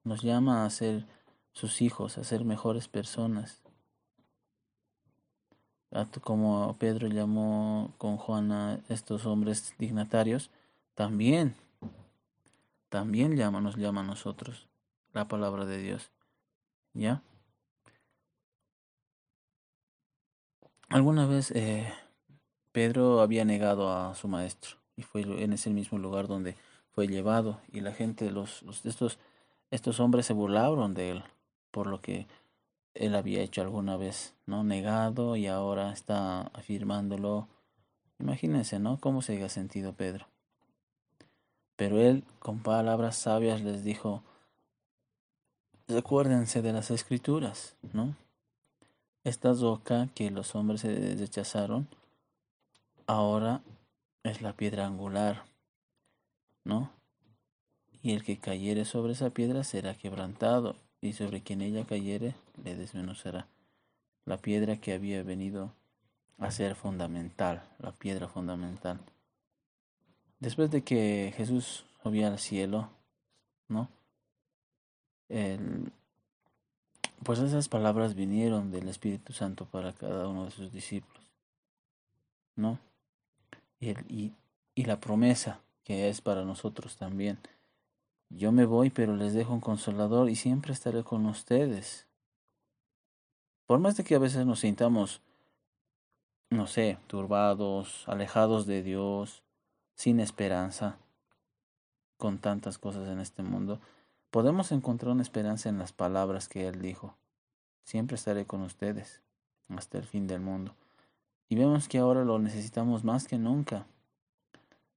nos 0.04 0.22
llama 0.22 0.64
a 0.64 0.70
ser 0.70 1.06
sus 1.52 1.82
hijos, 1.82 2.18
a 2.18 2.24
ser 2.24 2.44
mejores 2.44 2.88
personas. 2.88 3.60
Como 6.22 6.76
Pedro 6.78 7.08
llamó 7.08 7.92
con 7.98 8.16
Juan 8.16 8.82
estos 8.88 9.26
hombres 9.26 9.74
dignatarios, 9.78 10.50
también, 10.94 11.56
también 12.88 13.36
llama, 13.36 13.60
nos 13.60 13.76
llama 13.76 14.02
a 14.02 14.04
nosotros 14.04 14.68
la 15.12 15.26
palabra 15.26 15.64
de 15.64 15.78
Dios. 15.78 16.10
¿Ya? 16.94 17.22
Alguna 20.88 21.26
vez 21.26 21.50
eh, 21.52 21.92
Pedro 22.72 23.20
había 23.20 23.44
negado 23.44 23.92
a 23.92 24.14
su 24.14 24.28
maestro 24.28 24.76
y 24.96 25.02
fue 25.02 25.22
en 25.22 25.52
ese 25.52 25.70
mismo 25.70 25.98
lugar 25.98 26.26
donde 26.26 26.56
fue 26.92 27.06
llevado 27.06 27.60
y 27.72 27.80
la 27.80 27.92
gente, 27.92 28.30
los, 28.30 28.62
los 28.62 28.84
estos 28.86 29.18
estos 29.70 30.00
hombres 30.00 30.26
se 30.26 30.32
burlaron 30.32 30.94
de 30.94 31.10
él 31.10 31.24
por 31.70 31.86
lo 31.86 32.00
que 32.00 32.26
él 33.00 33.14
había 33.14 33.42
hecho 33.42 33.62
alguna 33.62 33.96
vez, 33.96 34.34
¿no? 34.46 34.62
Negado 34.62 35.36
y 35.36 35.46
ahora 35.46 35.92
está 35.92 36.42
afirmándolo. 36.52 37.48
Imagínense, 38.18 38.78
¿no? 38.78 39.00
¿Cómo 39.00 39.22
se 39.22 39.36
haya 39.36 39.48
sentido 39.48 39.94
Pedro? 39.94 40.26
Pero 41.76 41.98
él, 41.98 42.24
con 42.38 42.62
palabras 42.62 43.16
sabias, 43.16 43.62
les 43.62 43.82
dijo, 43.82 44.22
recuérdense 45.88 46.62
de 46.62 46.72
las 46.72 46.90
escrituras, 46.90 47.76
¿no? 47.92 48.14
Esta 49.24 49.52
roca 49.52 50.08
que 50.14 50.30
los 50.30 50.54
hombres 50.54 50.82
se 50.82 51.16
rechazaron, 51.16 51.88
ahora 53.06 53.62
es 54.22 54.42
la 54.42 54.52
piedra 54.52 54.86
angular, 54.86 55.44
¿no? 56.64 56.90
y 58.02 58.12
el 58.12 58.24
que 58.24 58.38
cayere 58.38 58.84
sobre 58.84 59.12
esa 59.12 59.30
piedra 59.30 59.64
será 59.64 59.94
quebrantado, 59.94 60.76
y 61.00 61.12
sobre 61.14 61.42
quien 61.42 61.62
ella 61.62 61.84
cayere 61.84 62.34
le 62.62 62.76
desmenuzará. 62.76 63.46
La 64.24 64.38
piedra 64.38 64.76
que 64.76 64.92
había 64.92 65.22
venido 65.22 65.72
a 66.38 66.50
ser 66.50 66.74
fundamental, 66.74 67.62
la 67.78 67.92
piedra 67.92 68.28
fundamental. 68.28 69.00
Después 70.38 70.70
de 70.70 70.82
que 70.82 71.32
Jesús 71.36 71.84
subía 72.02 72.28
al 72.28 72.38
cielo, 72.38 72.90
¿no? 73.68 73.88
El, 75.28 75.92
pues 77.22 77.38
esas 77.38 77.68
palabras 77.68 78.14
vinieron 78.14 78.70
del 78.70 78.88
Espíritu 78.88 79.32
Santo 79.32 79.66
para 79.66 79.92
cada 79.92 80.28
uno 80.28 80.46
de 80.46 80.50
sus 80.50 80.72
discípulos, 80.72 81.22
¿no? 82.56 82.78
Y, 83.78 83.90
el, 83.90 84.04
y, 84.08 84.32
y 84.74 84.84
la 84.84 85.00
promesa 85.00 85.60
que 85.84 86.08
es 86.08 86.20
para 86.20 86.44
nosotros 86.44 86.96
también 86.96 87.38
yo 88.30 88.52
me 88.52 88.64
voy, 88.64 88.90
pero 88.90 89.16
les 89.16 89.34
dejo 89.34 89.52
un 89.52 89.60
consolador 89.60 90.30
y 90.30 90.36
siempre 90.36 90.72
estaré 90.72 91.02
con 91.02 91.26
ustedes. 91.26 92.06
Por 93.66 93.80
más 93.80 93.96
de 93.96 94.04
que 94.04 94.14
a 94.14 94.20
veces 94.20 94.46
nos 94.46 94.60
sintamos, 94.60 95.20
no 96.48 96.66
sé, 96.66 96.98
turbados, 97.08 98.08
alejados 98.08 98.66
de 98.66 98.82
Dios, 98.82 99.42
sin 99.94 100.20
esperanza, 100.20 100.96
con 102.16 102.38
tantas 102.38 102.78
cosas 102.78 103.08
en 103.08 103.18
este 103.18 103.42
mundo, 103.42 103.80
podemos 104.30 104.72
encontrar 104.72 105.12
una 105.12 105.22
esperanza 105.22 105.68
en 105.68 105.78
las 105.78 105.92
palabras 105.92 106.48
que 106.48 106.68
Él 106.68 106.80
dijo. 106.80 107.16
Siempre 107.84 108.14
estaré 108.14 108.46
con 108.46 108.62
ustedes 108.62 109.22
hasta 109.68 109.98
el 109.98 110.04
fin 110.04 110.26
del 110.26 110.40
mundo. 110.40 110.74
Y 111.48 111.56
vemos 111.56 111.88
que 111.88 111.98
ahora 111.98 112.24
lo 112.24 112.38
necesitamos 112.38 113.02
más 113.02 113.26
que 113.26 113.38
nunca, 113.38 113.86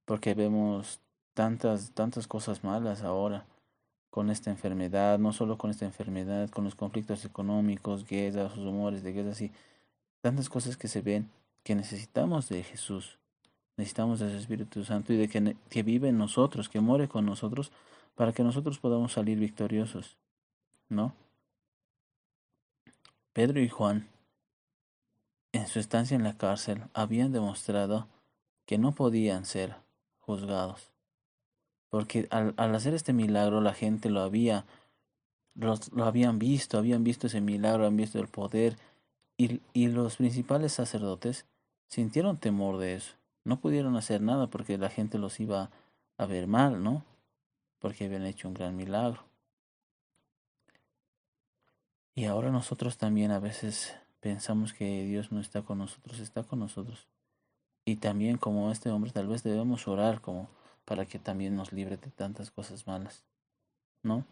porque 0.04 0.34
vemos 0.34 1.00
tantas, 1.34 1.90
tantas 1.90 2.26
cosas 2.26 2.64
malas 2.64 3.02
ahora 3.02 3.44
con 4.10 4.30
esta 4.30 4.50
enfermedad, 4.50 5.18
no 5.18 5.32
solo 5.32 5.58
con 5.58 5.70
esta 5.70 5.84
enfermedad, 5.84 6.48
con 6.50 6.64
los 6.64 6.76
conflictos 6.76 7.24
económicos, 7.24 8.06
guerras, 8.06 8.56
rumores 8.56 9.02
de 9.02 9.12
guerras 9.12 9.40
y 9.40 9.52
tantas 10.20 10.48
cosas 10.48 10.76
que 10.76 10.88
se 10.88 11.00
ven 11.00 11.28
que 11.64 11.74
necesitamos 11.74 12.48
de 12.48 12.62
Jesús, 12.62 13.18
necesitamos 13.76 14.20
de 14.20 14.30
su 14.30 14.36
Espíritu 14.36 14.84
Santo 14.84 15.12
y 15.12 15.16
de 15.16 15.56
que 15.68 15.82
vive 15.82 16.08
en 16.08 16.18
nosotros, 16.18 16.68
que 16.68 16.80
muere 16.80 17.08
con 17.08 17.26
nosotros, 17.26 17.72
para 18.14 18.32
que 18.32 18.44
nosotros 18.44 18.78
podamos 18.78 19.12
salir 19.12 19.38
victoriosos, 19.40 20.16
¿no? 20.88 21.12
Pedro 23.32 23.60
y 23.60 23.68
Juan, 23.68 24.08
en 25.50 25.66
su 25.66 25.80
estancia 25.80 26.14
en 26.14 26.22
la 26.22 26.38
cárcel, 26.38 26.84
habían 26.94 27.32
demostrado 27.32 28.06
que 28.64 28.78
no 28.78 28.92
podían 28.92 29.44
ser 29.44 29.74
juzgados 30.20 30.93
porque 31.94 32.26
al, 32.30 32.54
al 32.56 32.74
hacer 32.74 32.92
este 32.92 33.12
milagro 33.12 33.60
la 33.60 33.72
gente 33.72 34.10
lo 34.10 34.22
había, 34.22 34.66
lo, 35.54 35.78
habían 36.04 36.40
visto, 36.40 36.76
habían 36.76 37.04
visto 37.04 37.28
ese 37.28 37.40
milagro, 37.40 37.84
habían 37.84 37.98
visto 37.98 38.18
el 38.18 38.26
poder, 38.26 38.76
y, 39.36 39.60
y 39.72 39.86
los 39.86 40.16
principales 40.16 40.72
sacerdotes 40.72 41.46
sintieron 41.86 42.38
temor 42.38 42.78
de 42.78 42.96
eso. 42.96 43.14
No 43.44 43.60
pudieron 43.60 43.94
hacer 43.94 44.22
nada 44.22 44.48
porque 44.48 44.76
la 44.76 44.90
gente 44.90 45.18
los 45.18 45.38
iba 45.38 45.70
a 46.18 46.26
ver 46.26 46.48
mal, 46.48 46.82
¿no? 46.82 47.04
Porque 47.78 48.06
habían 48.06 48.26
hecho 48.26 48.48
un 48.48 48.54
gran 48.54 48.74
milagro. 48.74 49.22
Y 52.16 52.24
ahora 52.24 52.50
nosotros 52.50 52.98
también 52.98 53.30
a 53.30 53.38
veces 53.38 53.94
pensamos 54.18 54.72
que 54.72 55.04
Dios 55.04 55.30
no 55.30 55.38
está 55.38 55.62
con 55.62 55.78
nosotros, 55.78 56.18
está 56.18 56.42
con 56.42 56.58
nosotros. 56.58 57.06
Y 57.84 57.98
también 57.98 58.36
como 58.36 58.72
este 58.72 58.90
hombre 58.90 59.12
tal 59.12 59.28
vez 59.28 59.44
debemos 59.44 59.86
orar 59.86 60.20
como 60.20 60.50
para 60.84 61.06
que 61.06 61.18
también 61.18 61.56
nos 61.56 61.72
libre 61.72 61.96
de 61.96 62.10
tantas 62.10 62.50
cosas 62.50 62.86
malas, 62.86 63.24
¿no? 64.02 64.24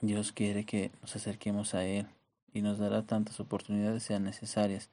Dios 0.00 0.30
quiere 0.32 0.64
que 0.64 0.92
nos 1.02 1.16
acerquemos 1.16 1.74
a 1.74 1.84
Él 1.84 2.06
y 2.52 2.62
nos 2.62 2.78
dará 2.78 3.04
tantas 3.04 3.40
oportunidades 3.40 4.04
sean 4.04 4.22
necesarias, 4.24 4.90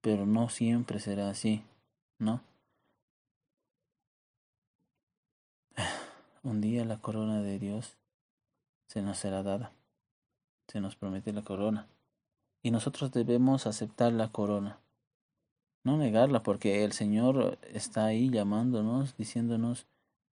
pero 0.00 0.26
no 0.26 0.48
siempre 0.48 0.98
será 0.98 1.30
así, 1.30 1.62
¿no? 2.18 2.42
Un 6.42 6.60
día 6.60 6.84
la 6.84 7.00
corona 7.00 7.40
de 7.40 7.58
Dios 7.60 7.96
se 8.88 9.02
nos 9.02 9.18
será 9.18 9.42
dada, 9.44 9.72
se 10.66 10.80
nos 10.80 10.96
promete 10.96 11.32
la 11.32 11.42
corona, 11.42 11.86
y 12.62 12.72
nosotros 12.72 13.12
debemos 13.12 13.66
aceptar 13.66 14.12
la 14.12 14.32
corona 14.32 14.80
no 15.88 15.96
negarla, 15.96 16.42
porque 16.42 16.84
el 16.84 16.92
Señor 16.92 17.58
está 17.72 18.04
ahí 18.04 18.30
llamándonos, 18.30 19.16
diciéndonos, 19.16 19.86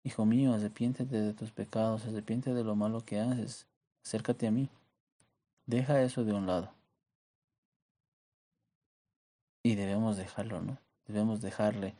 Hijo 0.02 0.24
mío, 0.24 0.54
arrepiéntete 0.54 1.20
de 1.20 1.34
tus 1.34 1.50
pecados, 1.50 2.06
arrepiéntete 2.06 2.54
de 2.54 2.64
lo 2.64 2.74
malo 2.74 3.04
que 3.04 3.20
haces, 3.20 3.66
acércate 4.02 4.46
a 4.46 4.50
mí. 4.50 4.70
Deja 5.66 6.00
eso 6.02 6.24
de 6.24 6.32
un 6.32 6.46
lado. 6.46 6.72
Y 9.62 9.74
debemos 9.74 10.16
dejarlo, 10.16 10.62
¿no? 10.62 10.78
Debemos 11.06 11.42
dejarle 11.42 11.94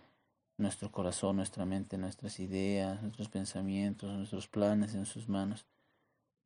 nuestro 0.56 0.90
corazón, 0.90 1.36
nuestra 1.36 1.66
mente, 1.66 1.98
nuestras 1.98 2.40
ideas, 2.40 3.02
nuestros 3.02 3.28
pensamientos, 3.28 4.10
nuestros 4.10 4.48
planes 4.48 4.94
en 4.94 5.04
sus 5.04 5.28
manos. 5.28 5.66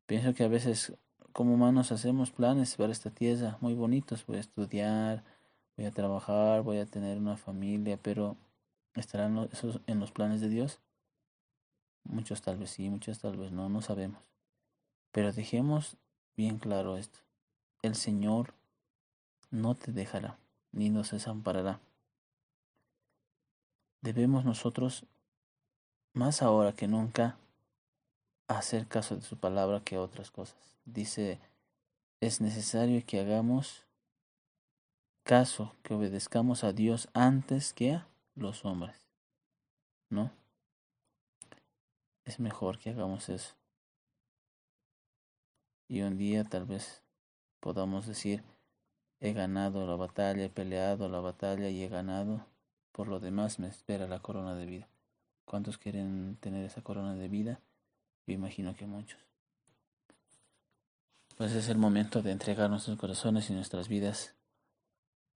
Pienso 0.06 0.34
que 0.34 0.42
a 0.42 0.48
veces 0.48 0.92
como 1.32 1.54
humanos 1.54 1.92
hacemos 1.92 2.32
planes 2.32 2.74
para 2.74 2.92
esta 2.92 3.10
tierra 3.10 3.58
muy 3.60 3.74
bonitos, 3.74 4.26
voy 4.26 4.38
a 4.38 4.40
estudiar, 4.40 5.24
voy 5.76 5.86
a 5.86 5.90
trabajar, 5.90 6.62
voy 6.62 6.78
a 6.78 6.86
tener 6.86 7.18
una 7.18 7.36
familia, 7.36 7.98
pero 8.00 8.36
¿estarán 8.94 9.48
esos 9.52 9.80
en 9.86 10.00
los 10.00 10.12
planes 10.12 10.40
de 10.40 10.48
Dios? 10.48 10.80
Muchos 12.04 12.42
tal 12.42 12.58
vez 12.58 12.70
sí, 12.70 12.88
muchos 12.90 13.18
tal 13.18 13.36
vez 13.36 13.52
no, 13.52 13.68
no 13.68 13.80
sabemos. 13.80 14.22
Pero 15.10 15.32
dejemos 15.32 15.96
bien 16.36 16.58
claro 16.58 16.96
esto. 16.96 17.20
El 17.82 17.94
Señor 17.94 18.54
no 19.50 19.74
te 19.74 19.92
dejará, 19.92 20.36
ni 20.72 20.90
nos 20.90 21.10
desamparará. 21.12 21.80
Debemos 24.00 24.44
nosotros, 24.44 25.06
más 26.12 26.42
ahora 26.42 26.72
que 26.72 26.86
nunca, 26.86 27.38
hacer 28.48 28.86
caso 28.86 29.16
de 29.16 29.22
su 29.22 29.38
palabra 29.38 29.80
que 29.80 29.96
otras 29.96 30.30
cosas. 30.30 30.76
Dice, 30.84 31.38
es 32.20 32.40
necesario 32.40 33.02
que 33.06 33.20
hagamos 33.20 33.86
caso 35.24 35.74
que 35.82 35.94
obedezcamos 35.94 36.64
a 36.64 36.72
Dios 36.72 37.08
antes 37.14 37.72
que 37.72 37.94
a 37.94 38.06
los 38.36 38.64
hombres. 38.64 38.96
¿No? 40.10 40.30
Es 42.24 42.38
mejor 42.38 42.78
que 42.78 42.90
hagamos 42.90 43.28
eso. 43.28 43.54
Y 45.88 46.02
un 46.02 46.16
día 46.16 46.44
tal 46.44 46.66
vez 46.66 47.02
podamos 47.60 48.06
decir, 48.06 48.42
he 49.20 49.32
ganado 49.32 49.86
la 49.86 49.96
batalla, 49.96 50.44
he 50.44 50.50
peleado 50.50 51.08
la 51.08 51.20
batalla 51.20 51.68
y 51.68 51.82
he 51.82 51.88
ganado. 51.88 52.46
Por 52.92 53.08
lo 53.08 53.18
demás 53.18 53.58
me 53.58 53.68
espera 53.68 54.06
la 54.06 54.20
corona 54.20 54.54
de 54.54 54.66
vida. 54.66 54.88
¿Cuántos 55.46 55.78
quieren 55.78 56.36
tener 56.40 56.64
esa 56.64 56.82
corona 56.82 57.14
de 57.14 57.28
vida? 57.28 57.60
Yo 58.26 58.34
imagino 58.34 58.74
que 58.76 58.86
muchos. 58.86 59.20
Pues 61.36 61.52
es 61.52 61.68
el 61.68 61.78
momento 61.78 62.22
de 62.22 62.30
entregar 62.30 62.70
nuestros 62.70 62.96
corazones 62.96 63.50
y 63.50 63.54
nuestras 63.54 63.88
vidas 63.88 64.34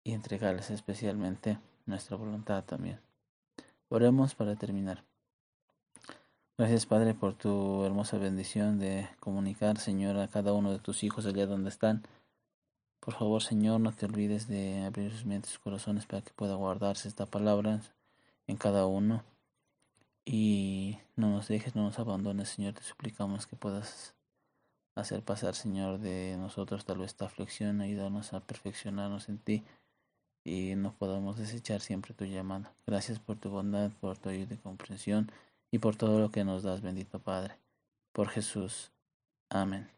y 0.05 0.13
entregarles 0.13 0.71
especialmente 0.71 1.59
nuestra 1.87 2.17
voluntad 2.17 2.65
también. 2.65 3.01
Oremos 3.89 4.35
para 4.35 4.57
terminar. 4.57 5.05
Gracias 6.59 6.87
Padre 6.87 7.15
por 7.15 7.35
tu 7.35 7.85
hermosa 7.85 8.19
bendición 8.19 8.79
de 8.79 9.09
comunicar, 9.21 9.79
Señor, 9.79 10.19
a 10.19 10.29
cada 10.29 10.53
uno 10.53 10.73
de 10.73 10.79
tus 10.79 11.05
hijos 11.05 11.25
allá 11.25 11.47
donde 11.47 11.71
están. 11.71 12.03
Por 13.01 13.15
favor, 13.15 13.43
Señor, 13.43 13.81
no 13.81 13.93
te 13.93 14.07
olvides 14.07 14.49
de 14.49 14.85
abrir 14.85 15.13
sus 15.13 15.25
mentes 15.25 15.55
y 15.55 15.59
corazones 15.59 16.05
para 16.07 16.21
que 16.21 16.33
pueda 16.33 16.57
guardarse 16.57 17.09
esta 17.09 17.27
palabra 17.27 17.81
en 18.47 18.57
cada 18.57 18.87
uno. 18.87 19.25
Y 20.25 20.99
no 21.17 21.31
nos 21.31 21.49
dejes, 21.49 21.75
no 21.75 21.85
nos 21.85 21.99
abandones, 21.99 22.51
Señor. 22.51 22.75
Te 22.75 22.83
suplicamos 22.83 23.47
que 23.47 23.57
puedas 23.57 24.15
hacer 24.95 25.23
pasar, 25.23 25.55
Señor, 25.55 26.01
de 26.01 26.37
nosotros 26.37 26.85
tal 26.85 26.99
vez 26.99 27.13
esta 27.13 27.27
aflicción, 27.27 27.81
ayudarnos 27.81 28.35
a 28.35 28.41
perfeccionarnos 28.41 29.29
en 29.29 29.39
ti 29.39 29.65
y 30.45 30.75
no 30.77 30.95
podamos 30.95 31.39
desechar 31.39 31.81
siempre 31.81 32.15
tu 32.15 32.25
llamada. 32.25 32.73
Gracias 32.87 33.19
por 33.19 33.37
tu 33.37 33.51
bondad, 33.51 33.91
por 34.01 34.19
tu 34.19 34.29
ayuda 34.29 34.55
y 34.55 34.59
comprensión 34.59 35.31
y 35.71 35.79
por 35.79 35.97
todo 35.97 36.19
lo 36.19 36.31
que 36.31 36.45
nos 36.45 36.63
das, 36.63 36.81
bendito 36.81 37.19
Padre. 37.19 37.57
Por 38.13 38.29
Jesús. 38.29 38.91
Amén. 39.51 39.89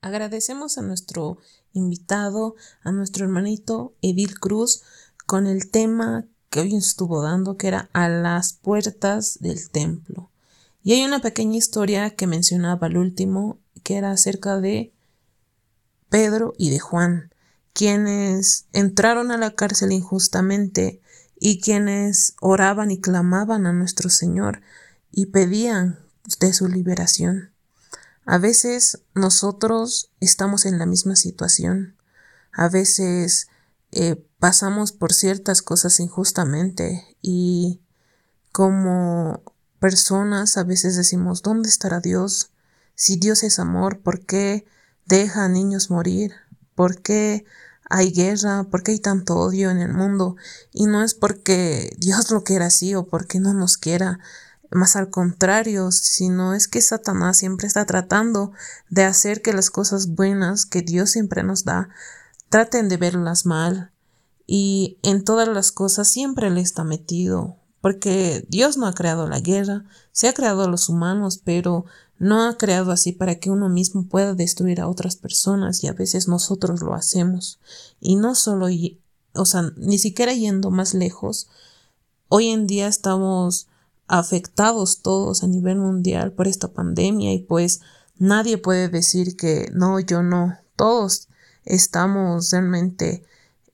Agradecemos 0.00 0.78
a 0.78 0.82
nuestro 0.82 1.38
invitado, 1.72 2.56
a 2.82 2.90
nuestro 2.90 3.24
hermanito 3.24 3.94
Evil 4.02 4.38
Cruz, 4.38 4.82
con 5.26 5.46
el 5.46 5.70
tema 5.70 6.26
que 6.50 6.60
hoy 6.60 6.76
estuvo 6.76 7.22
dando, 7.22 7.56
que 7.56 7.68
era 7.68 7.88
a 7.92 8.08
las 8.08 8.52
puertas 8.52 9.38
del 9.40 9.70
templo. 9.70 10.28
Y 10.82 10.92
hay 10.92 11.04
una 11.04 11.20
pequeña 11.20 11.56
historia 11.56 12.10
que 12.10 12.26
mencionaba 12.26 12.88
al 12.88 12.96
último, 12.96 13.58
que 13.84 13.96
era 13.96 14.10
acerca 14.10 14.60
de 14.60 14.92
Pedro 16.10 16.52
y 16.58 16.70
de 16.70 16.80
Juan 16.80 17.31
quienes 17.72 18.66
entraron 18.72 19.30
a 19.30 19.38
la 19.38 19.52
cárcel 19.52 19.92
injustamente 19.92 21.00
y 21.38 21.60
quienes 21.60 22.34
oraban 22.40 22.90
y 22.90 23.00
clamaban 23.00 23.66
a 23.66 23.72
nuestro 23.72 24.10
Señor 24.10 24.62
y 25.10 25.26
pedían 25.26 25.98
de 26.40 26.52
su 26.52 26.68
liberación. 26.68 27.52
A 28.24 28.38
veces 28.38 29.02
nosotros 29.14 30.10
estamos 30.20 30.66
en 30.66 30.78
la 30.78 30.86
misma 30.86 31.16
situación. 31.16 31.96
A 32.52 32.68
veces 32.68 33.48
eh, 33.90 34.24
pasamos 34.38 34.92
por 34.92 35.12
ciertas 35.12 35.62
cosas 35.62 35.98
injustamente 35.98 37.16
y 37.20 37.80
como 38.52 39.42
personas 39.80 40.56
a 40.56 40.64
veces 40.64 40.96
decimos 40.96 41.42
¿dónde 41.42 41.68
estará 41.68 42.00
Dios? 42.00 42.52
Si 42.94 43.16
Dios 43.16 43.42
es 43.42 43.58
amor, 43.58 44.00
¿por 44.00 44.24
qué 44.24 44.64
deja 45.06 45.44
a 45.44 45.48
niños 45.48 45.90
morir? 45.90 46.34
¿Por 46.82 47.00
qué 47.00 47.44
hay 47.88 48.10
guerra? 48.10 48.64
¿Por 48.64 48.82
qué 48.82 48.90
hay 48.90 48.98
tanto 48.98 49.36
odio 49.36 49.70
en 49.70 49.78
el 49.78 49.94
mundo? 49.94 50.34
Y 50.72 50.86
no 50.86 51.04
es 51.04 51.14
porque 51.14 51.94
Dios 51.98 52.32
lo 52.32 52.42
quiera 52.42 52.66
así 52.66 52.96
o 52.96 53.06
porque 53.06 53.38
no 53.38 53.54
nos 53.54 53.76
quiera. 53.76 54.18
Más 54.68 54.96
al 54.96 55.08
contrario, 55.08 55.92
sino 55.92 56.54
es 56.54 56.66
que 56.66 56.80
Satanás 56.80 57.36
siempre 57.36 57.68
está 57.68 57.86
tratando 57.86 58.50
de 58.90 59.04
hacer 59.04 59.42
que 59.42 59.52
las 59.52 59.70
cosas 59.70 60.08
buenas 60.08 60.66
que 60.66 60.82
Dios 60.82 61.12
siempre 61.12 61.44
nos 61.44 61.62
da 61.64 61.88
traten 62.48 62.88
de 62.88 62.96
verlas 62.96 63.46
mal. 63.46 63.92
Y 64.44 64.98
en 65.04 65.22
todas 65.22 65.46
las 65.46 65.70
cosas 65.70 66.08
siempre 66.08 66.50
le 66.50 66.62
está 66.62 66.82
metido. 66.82 67.58
Porque 67.80 68.44
Dios 68.48 68.76
no 68.76 68.88
ha 68.88 68.92
creado 68.92 69.28
la 69.28 69.38
guerra, 69.38 69.84
se 70.10 70.26
ha 70.26 70.34
creado 70.34 70.64
a 70.64 70.68
los 70.68 70.88
humanos, 70.88 71.40
pero 71.44 71.84
no 72.22 72.44
ha 72.44 72.56
creado 72.56 72.92
así 72.92 73.10
para 73.10 73.40
que 73.40 73.50
uno 73.50 73.68
mismo 73.68 74.06
pueda 74.06 74.32
destruir 74.32 74.80
a 74.80 74.86
otras 74.86 75.16
personas 75.16 75.82
y 75.82 75.88
a 75.88 75.92
veces 75.92 76.28
nosotros 76.28 76.80
lo 76.80 76.94
hacemos. 76.94 77.58
Y 78.00 78.14
no 78.14 78.36
solo, 78.36 78.68
o 79.34 79.44
sea, 79.44 79.72
ni 79.76 79.98
siquiera 79.98 80.32
yendo 80.32 80.70
más 80.70 80.94
lejos, 80.94 81.48
hoy 82.28 82.50
en 82.50 82.68
día 82.68 82.86
estamos 82.86 83.66
afectados 84.06 85.02
todos 85.02 85.42
a 85.42 85.48
nivel 85.48 85.78
mundial 85.78 86.30
por 86.30 86.46
esta 86.46 86.68
pandemia 86.68 87.32
y 87.32 87.40
pues 87.40 87.80
nadie 88.18 88.56
puede 88.56 88.88
decir 88.88 89.36
que 89.36 89.68
no, 89.74 89.98
yo 89.98 90.22
no, 90.22 90.56
todos 90.76 91.26
estamos 91.64 92.52
realmente 92.52 93.24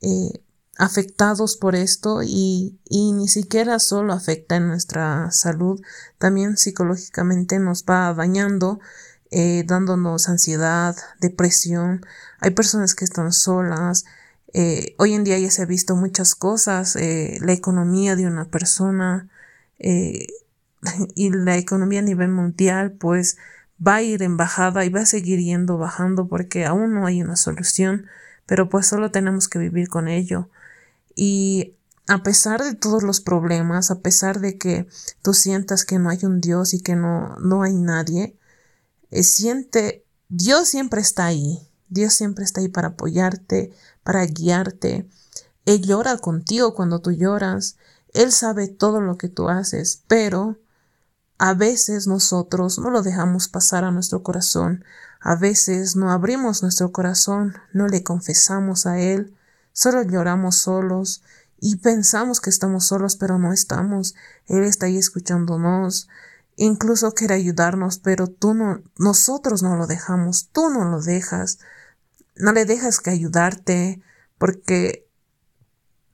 eh, 0.01 0.41
afectados 0.79 1.57
por 1.57 1.75
esto 1.75 2.23
y, 2.23 2.79
y, 2.89 3.13
ni 3.13 3.27
siquiera 3.29 3.81
solo 3.81 4.13
afecta 4.13 4.57
en 4.57 4.69
nuestra 4.69 5.31
salud, 5.33 5.81
también 6.19 6.57
psicológicamente 6.57 7.59
nos 7.59 7.85
va 7.85 8.15
dañando, 8.15 8.79
eh, 9.31 9.65
dándonos 9.67 10.29
ansiedad, 10.29 10.97
depresión. 11.21 12.07
Hay 12.41 12.53
personas 12.53 12.95
que 12.95 13.05
están 13.05 13.33
solas. 13.33 14.05
Eh, 14.55 14.95
hoy 14.99 15.15
en 15.15 15.25
día 15.25 15.39
ya 15.39 15.51
se 15.51 15.63
ha 15.63 15.67
visto 15.67 15.97
muchas 15.97 16.35
cosas, 16.37 16.95
eh, 16.97 17.39
la 17.43 17.53
economía 17.53 18.15
de 18.17 18.27
una 18.27 18.47
persona 18.47 19.29
y 19.81 21.31
la 21.31 21.57
economía 21.57 22.01
a 22.01 22.03
nivel 22.03 22.29
mundial, 22.29 22.93
pues 22.93 23.37
va 23.85 23.97
a 23.97 24.03
ir 24.03 24.23
en 24.23 24.37
bajada 24.37 24.85
y 24.85 24.91
va 24.91 25.01
a 25.01 25.07
seguir 25.07 25.41
yendo 25.41 25.77
bajando 25.77 26.29
porque 26.29 26.67
aún 26.67 26.95
no 26.95 27.07
hay 27.07 27.23
una 27.23 27.37
solución, 27.37 28.07
pero 28.47 28.69
pues 28.69 28.87
solo 28.87 29.11
tenemos 29.11 29.49
que 29.49 29.59
vivir 29.59 29.89
con 29.89 30.09
ello. 30.09 30.49
Y 31.21 31.75
a 32.07 32.23
pesar 32.23 32.63
de 32.63 32.75
todos 32.75 33.03
los 33.03 33.21
problemas, 33.21 33.91
a 33.91 33.99
pesar 34.03 34.39
de 34.39 34.57
que 34.57 34.87
tú 35.21 35.35
sientas 35.35 35.85
que 35.85 35.99
no 35.99 36.11
hay 36.11 36.21
un 36.23 36.41
Dios 36.41 36.75
y 36.75 36.81
que 36.81 36.95
no, 36.95 37.37
no 37.39 37.65
hay 37.65 37.75
nadie, 37.75 38.39
eh, 39.11 39.25
siente, 39.25 40.05
Dios 40.29 40.69
siempre 40.69 41.01
está 41.01 41.27
ahí. 41.27 41.69
Dios 41.89 42.15
siempre 42.15 42.45
está 42.45 42.61
ahí 42.61 42.69
para 42.69 42.89
apoyarte, 42.89 43.73
para 44.05 44.25
guiarte. 44.27 45.09
Él 45.65 45.83
llora 45.83 46.19
contigo 46.19 46.73
cuando 46.73 47.01
tú 47.01 47.11
lloras. 47.11 47.79
Él 48.15 48.31
sabe 48.31 48.69
todo 48.69 49.01
lo 49.01 49.19
que 49.19 49.29
tú 49.29 49.49
haces, 49.49 50.05
pero 50.07 50.57
a 51.37 51.53
veces 51.55 52.07
nosotros 52.07 52.79
no 52.79 52.91
lo 52.91 53.03
dejamos 53.03 53.49
pasar 53.49 53.83
a 53.83 53.91
nuestro 53.91 54.23
corazón. 54.23 54.85
A 55.19 55.35
veces 55.35 55.97
no 55.97 56.13
abrimos 56.13 56.63
nuestro 56.63 56.93
corazón, 56.93 57.57
no 57.73 57.89
le 57.89 58.05
confesamos 58.05 58.87
a 58.87 59.01
Él, 59.01 59.35
Solo 59.79 60.03
lloramos 60.03 60.57
solos 60.57 61.23
y 61.61 61.77
pensamos 61.77 62.41
que 62.41 62.51
estamos 62.51 62.87
solos, 62.87 63.15
pero 63.15 63.39
no 63.39 63.53
estamos. 63.53 64.17
Él 64.49 64.65
está 64.65 64.87
ahí 64.87 64.99
escuchándonos. 64.99 66.09
Incluso 66.57 67.13
quiere 67.13 67.35
ayudarnos, 67.35 68.01
pero 68.01 68.27
tú 68.27 68.55
no, 68.55 68.83
nosotros 68.99 69.63
no 69.63 69.77
lo 69.77 69.87
dejamos, 69.87 70.49
tú 70.51 70.69
no 70.69 70.85
lo 70.87 71.01
dejas. 71.01 71.61
No 72.35 72.53
le 72.53 72.65
dejas 72.65 72.99
que 72.99 73.11
ayudarte, 73.11 74.03
porque 74.37 75.07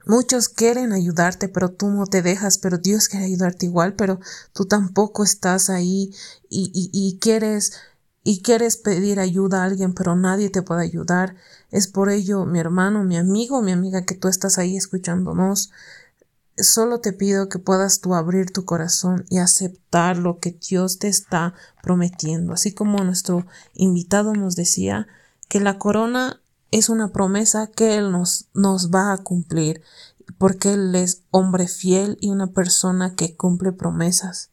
muchos 0.05 0.51
quieren 0.51 0.93
ayudarte, 0.93 1.49
pero 1.49 1.71
tú 1.71 1.89
no 1.89 2.05
te 2.05 2.21
dejas, 2.21 2.59
pero 2.59 2.77
Dios 2.77 3.09
quiere 3.09 3.25
ayudarte 3.25 3.65
igual, 3.65 3.95
pero 3.95 4.21
tú 4.53 4.67
tampoco 4.67 5.25
estás 5.25 5.71
ahí 5.71 6.15
y, 6.51 6.71
y, 6.75 6.91
y 6.93 7.19
quieres 7.19 7.73
y 8.25 8.41
quieres 8.41 8.79
pedir 8.79 9.21
ayuda 9.21 9.63
a 9.63 9.67
alguien 9.67 9.93
pero 9.93 10.17
nadie 10.17 10.49
te 10.49 10.63
puede 10.63 10.83
ayudar. 10.83 11.37
Es 11.71 11.87
por 11.87 12.09
ello, 12.09 12.47
mi 12.47 12.59
hermano, 12.59 13.05
mi 13.05 13.19
amigo, 13.19 13.61
mi 13.61 13.71
amiga, 13.71 14.05
que 14.05 14.15
tú 14.15 14.29
estás 14.29 14.59
ahí 14.59 14.77
escuchándonos. 14.77 15.71
Solo 16.57 17.01
te 17.01 17.13
pido 17.13 17.51
que 17.51 17.59
puedas 17.59 18.01
tú 18.01 18.15
abrir 18.15 18.51
tu 18.51 18.65
corazón 18.65 19.27
y 19.29 19.39
aceptar 19.39 20.17
lo 20.17 20.39
que 20.39 20.53
Dios 20.53 20.99
te 20.99 21.09
está 21.09 21.53
prometiendo. 21.83 22.55
Así 22.55 22.73
como 22.73 23.05
nuestro 23.05 23.45
invitado 23.75 24.33
nos 24.33 24.57
decía 24.57 25.07
que 25.49 25.61
la 25.61 25.79
corona 25.79 26.41
es 26.71 26.89
una 26.89 27.09
promesa 27.09 27.67
que 27.67 27.99
Él 27.99 28.11
nos, 28.11 28.47
nos 28.55 28.91
va 28.91 29.13
a 29.13 29.19
cumplir, 29.19 29.83
porque 30.39 30.73
Él 30.73 30.95
es 30.95 31.23
hombre 31.31 31.69
fiel 31.69 32.17
y 32.21 32.31
una 32.31 32.47
persona 32.47 33.15
que 33.15 33.37
cumple 33.37 33.73
promesas 33.73 34.51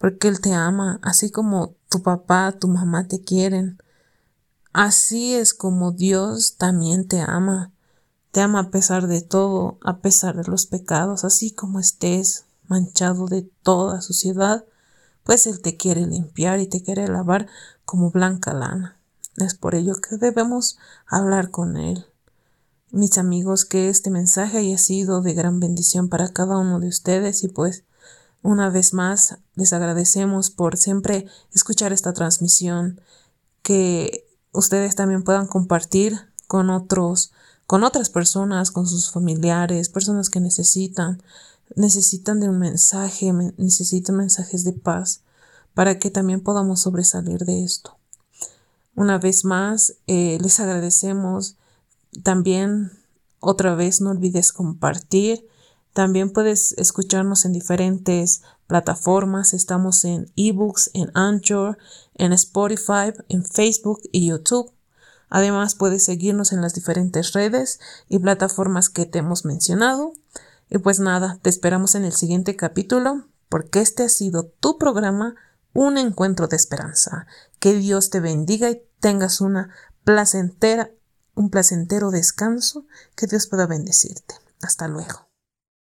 porque 0.00 0.28
Él 0.28 0.40
te 0.40 0.54
ama, 0.54 0.98
así 1.02 1.30
como 1.30 1.74
tu 1.90 2.02
papá, 2.02 2.52
tu 2.52 2.68
mamá 2.68 3.06
te 3.06 3.20
quieren. 3.20 3.78
Así 4.72 5.34
es 5.34 5.52
como 5.52 5.90
Dios 5.90 6.56
también 6.56 7.06
te 7.06 7.20
ama. 7.20 7.72
Te 8.30 8.40
ama 8.40 8.60
a 8.60 8.70
pesar 8.70 9.08
de 9.08 9.20
todo, 9.20 9.78
a 9.82 9.98
pesar 9.98 10.36
de 10.36 10.48
los 10.48 10.66
pecados, 10.66 11.24
así 11.24 11.50
como 11.50 11.80
estés 11.80 12.44
manchado 12.68 13.26
de 13.26 13.42
toda 13.62 14.00
suciedad, 14.00 14.64
pues 15.24 15.48
Él 15.48 15.60
te 15.60 15.76
quiere 15.76 16.06
limpiar 16.06 16.60
y 16.60 16.68
te 16.68 16.82
quiere 16.82 17.08
lavar 17.08 17.48
como 17.84 18.10
blanca 18.10 18.54
lana. 18.54 18.96
Es 19.36 19.56
por 19.56 19.74
ello 19.74 19.96
que 19.96 20.16
debemos 20.16 20.78
hablar 21.06 21.50
con 21.50 21.76
Él. 21.76 22.06
Mis 22.92 23.18
amigos, 23.18 23.64
que 23.64 23.88
este 23.88 24.10
mensaje 24.10 24.58
haya 24.58 24.78
sido 24.78 25.22
de 25.22 25.34
gran 25.34 25.58
bendición 25.58 26.08
para 26.08 26.28
cada 26.28 26.56
uno 26.58 26.78
de 26.78 26.88
ustedes 26.88 27.42
y 27.42 27.48
pues 27.48 27.84
una 28.42 28.70
vez 28.70 28.94
más, 28.94 29.38
les 29.54 29.72
agradecemos 29.72 30.50
por 30.50 30.76
siempre 30.76 31.26
escuchar 31.52 31.92
esta 31.92 32.12
transmisión, 32.12 33.00
que 33.62 34.26
ustedes 34.52 34.96
también 34.96 35.22
puedan 35.22 35.46
compartir 35.46 36.18
con 36.46 36.70
otros, 36.70 37.32
con 37.66 37.84
otras 37.84 38.10
personas, 38.10 38.70
con 38.70 38.86
sus 38.86 39.10
familiares, 39.10 39.88
personas 39.88 40.30
que 40.30 40.40
necesitan, 40.40 41.22
necesitan 41.76 42.40
de 42.40 42.48
un 42.48 42.58
mensaje, 42.58 43.32
necesitan 43.32 44.16
mensajes 44.16 44.64
de 44.64 44.72
paz, 44.72 45.22
para 45.74 45.98
que 45.98 46.10
también 46.10 46.40
podamos 46.40 46.80
sobresalir 46.80 47.44
de 47.44 47.62
esto. 47.62 47.96
Una 48.94 49.18
vez 49.18 49.44
más, 49.44 49.94
eh, 50.06 50.38
les 50.40 50.58
agradecemos. 50.60 51.56
También, 52.22 52.90
otra 53.38 53.74
vez, 53.74 54.00
no 54.00 54.10
olvides 54.10 54.52
compartir 54.52 55.46
también 55.92 56.32
puedes 56.32 56.72
escucharnos 56.72 57.44
en 57.44 57.52
diferentes 57.52 58.42
plataformas. 58.66 59.54
Estamos 59.54 60.04
en 60.04 60.32
ebooks, 60.36 60.90
en 60.94 61.10
Anchor, 61.14 61.78
en 62.14 62.32
Spotify, 62.32 63.12
en 63.28 63.44
Facebook 63.44 64.00
y 64.12 64.28
YouTube. 64.28 64.72
Además, 65.28 65.74
puedes 65.74 66.04
seguirnos 66.04 66.52
en 66.52 66.60
las 66.60 66.74
diferentes 66.74 67.32
redes 67.32 67.80
y 68.08 68.18
plataformas 68.18 68.88
que 68.88 69.06
te 69.06 69.18
hemos 69.18 69.44
mencionado. 69.44 70.12
Y 70.68 70.78
pues 70.78 71.00
nada, 71.00 71.38
te 71.42 71.50
esperamos 71.50 71.94
en 71.94 72.04
el 72.04 72.12
siguiente 72.12 72.56
capítulo 72.56 73.26
porque 73.48 73.80
este 73.80 74.04
ha 74.04 74.08
sido 74.08 74.44
tu 74.44 74.78
programa, 74.78 75.34
un 75.72 75.98
encuentro 75.98 76.46
de 76.46 76.56
esperanza. 76.56 77.26
Que 77.58 77.74
Dios 77.74 78.10
te 78.10 78.20
bendiga 78.20 78.70
y 78.70 78.82
tengas 79.00 79.40
una 79.40 79.70
placentera, 80.04 80.90
un 81.34 81.50
placentero 81.50 82.10
descanso. 82.10 82.86
Que 83.16 83.26
Dios 83.26 83.46
pueda 83.48 83.66
bendecirte. 83.66 84.34
Hasta 84.62 84.86
luego. 84.86 85.29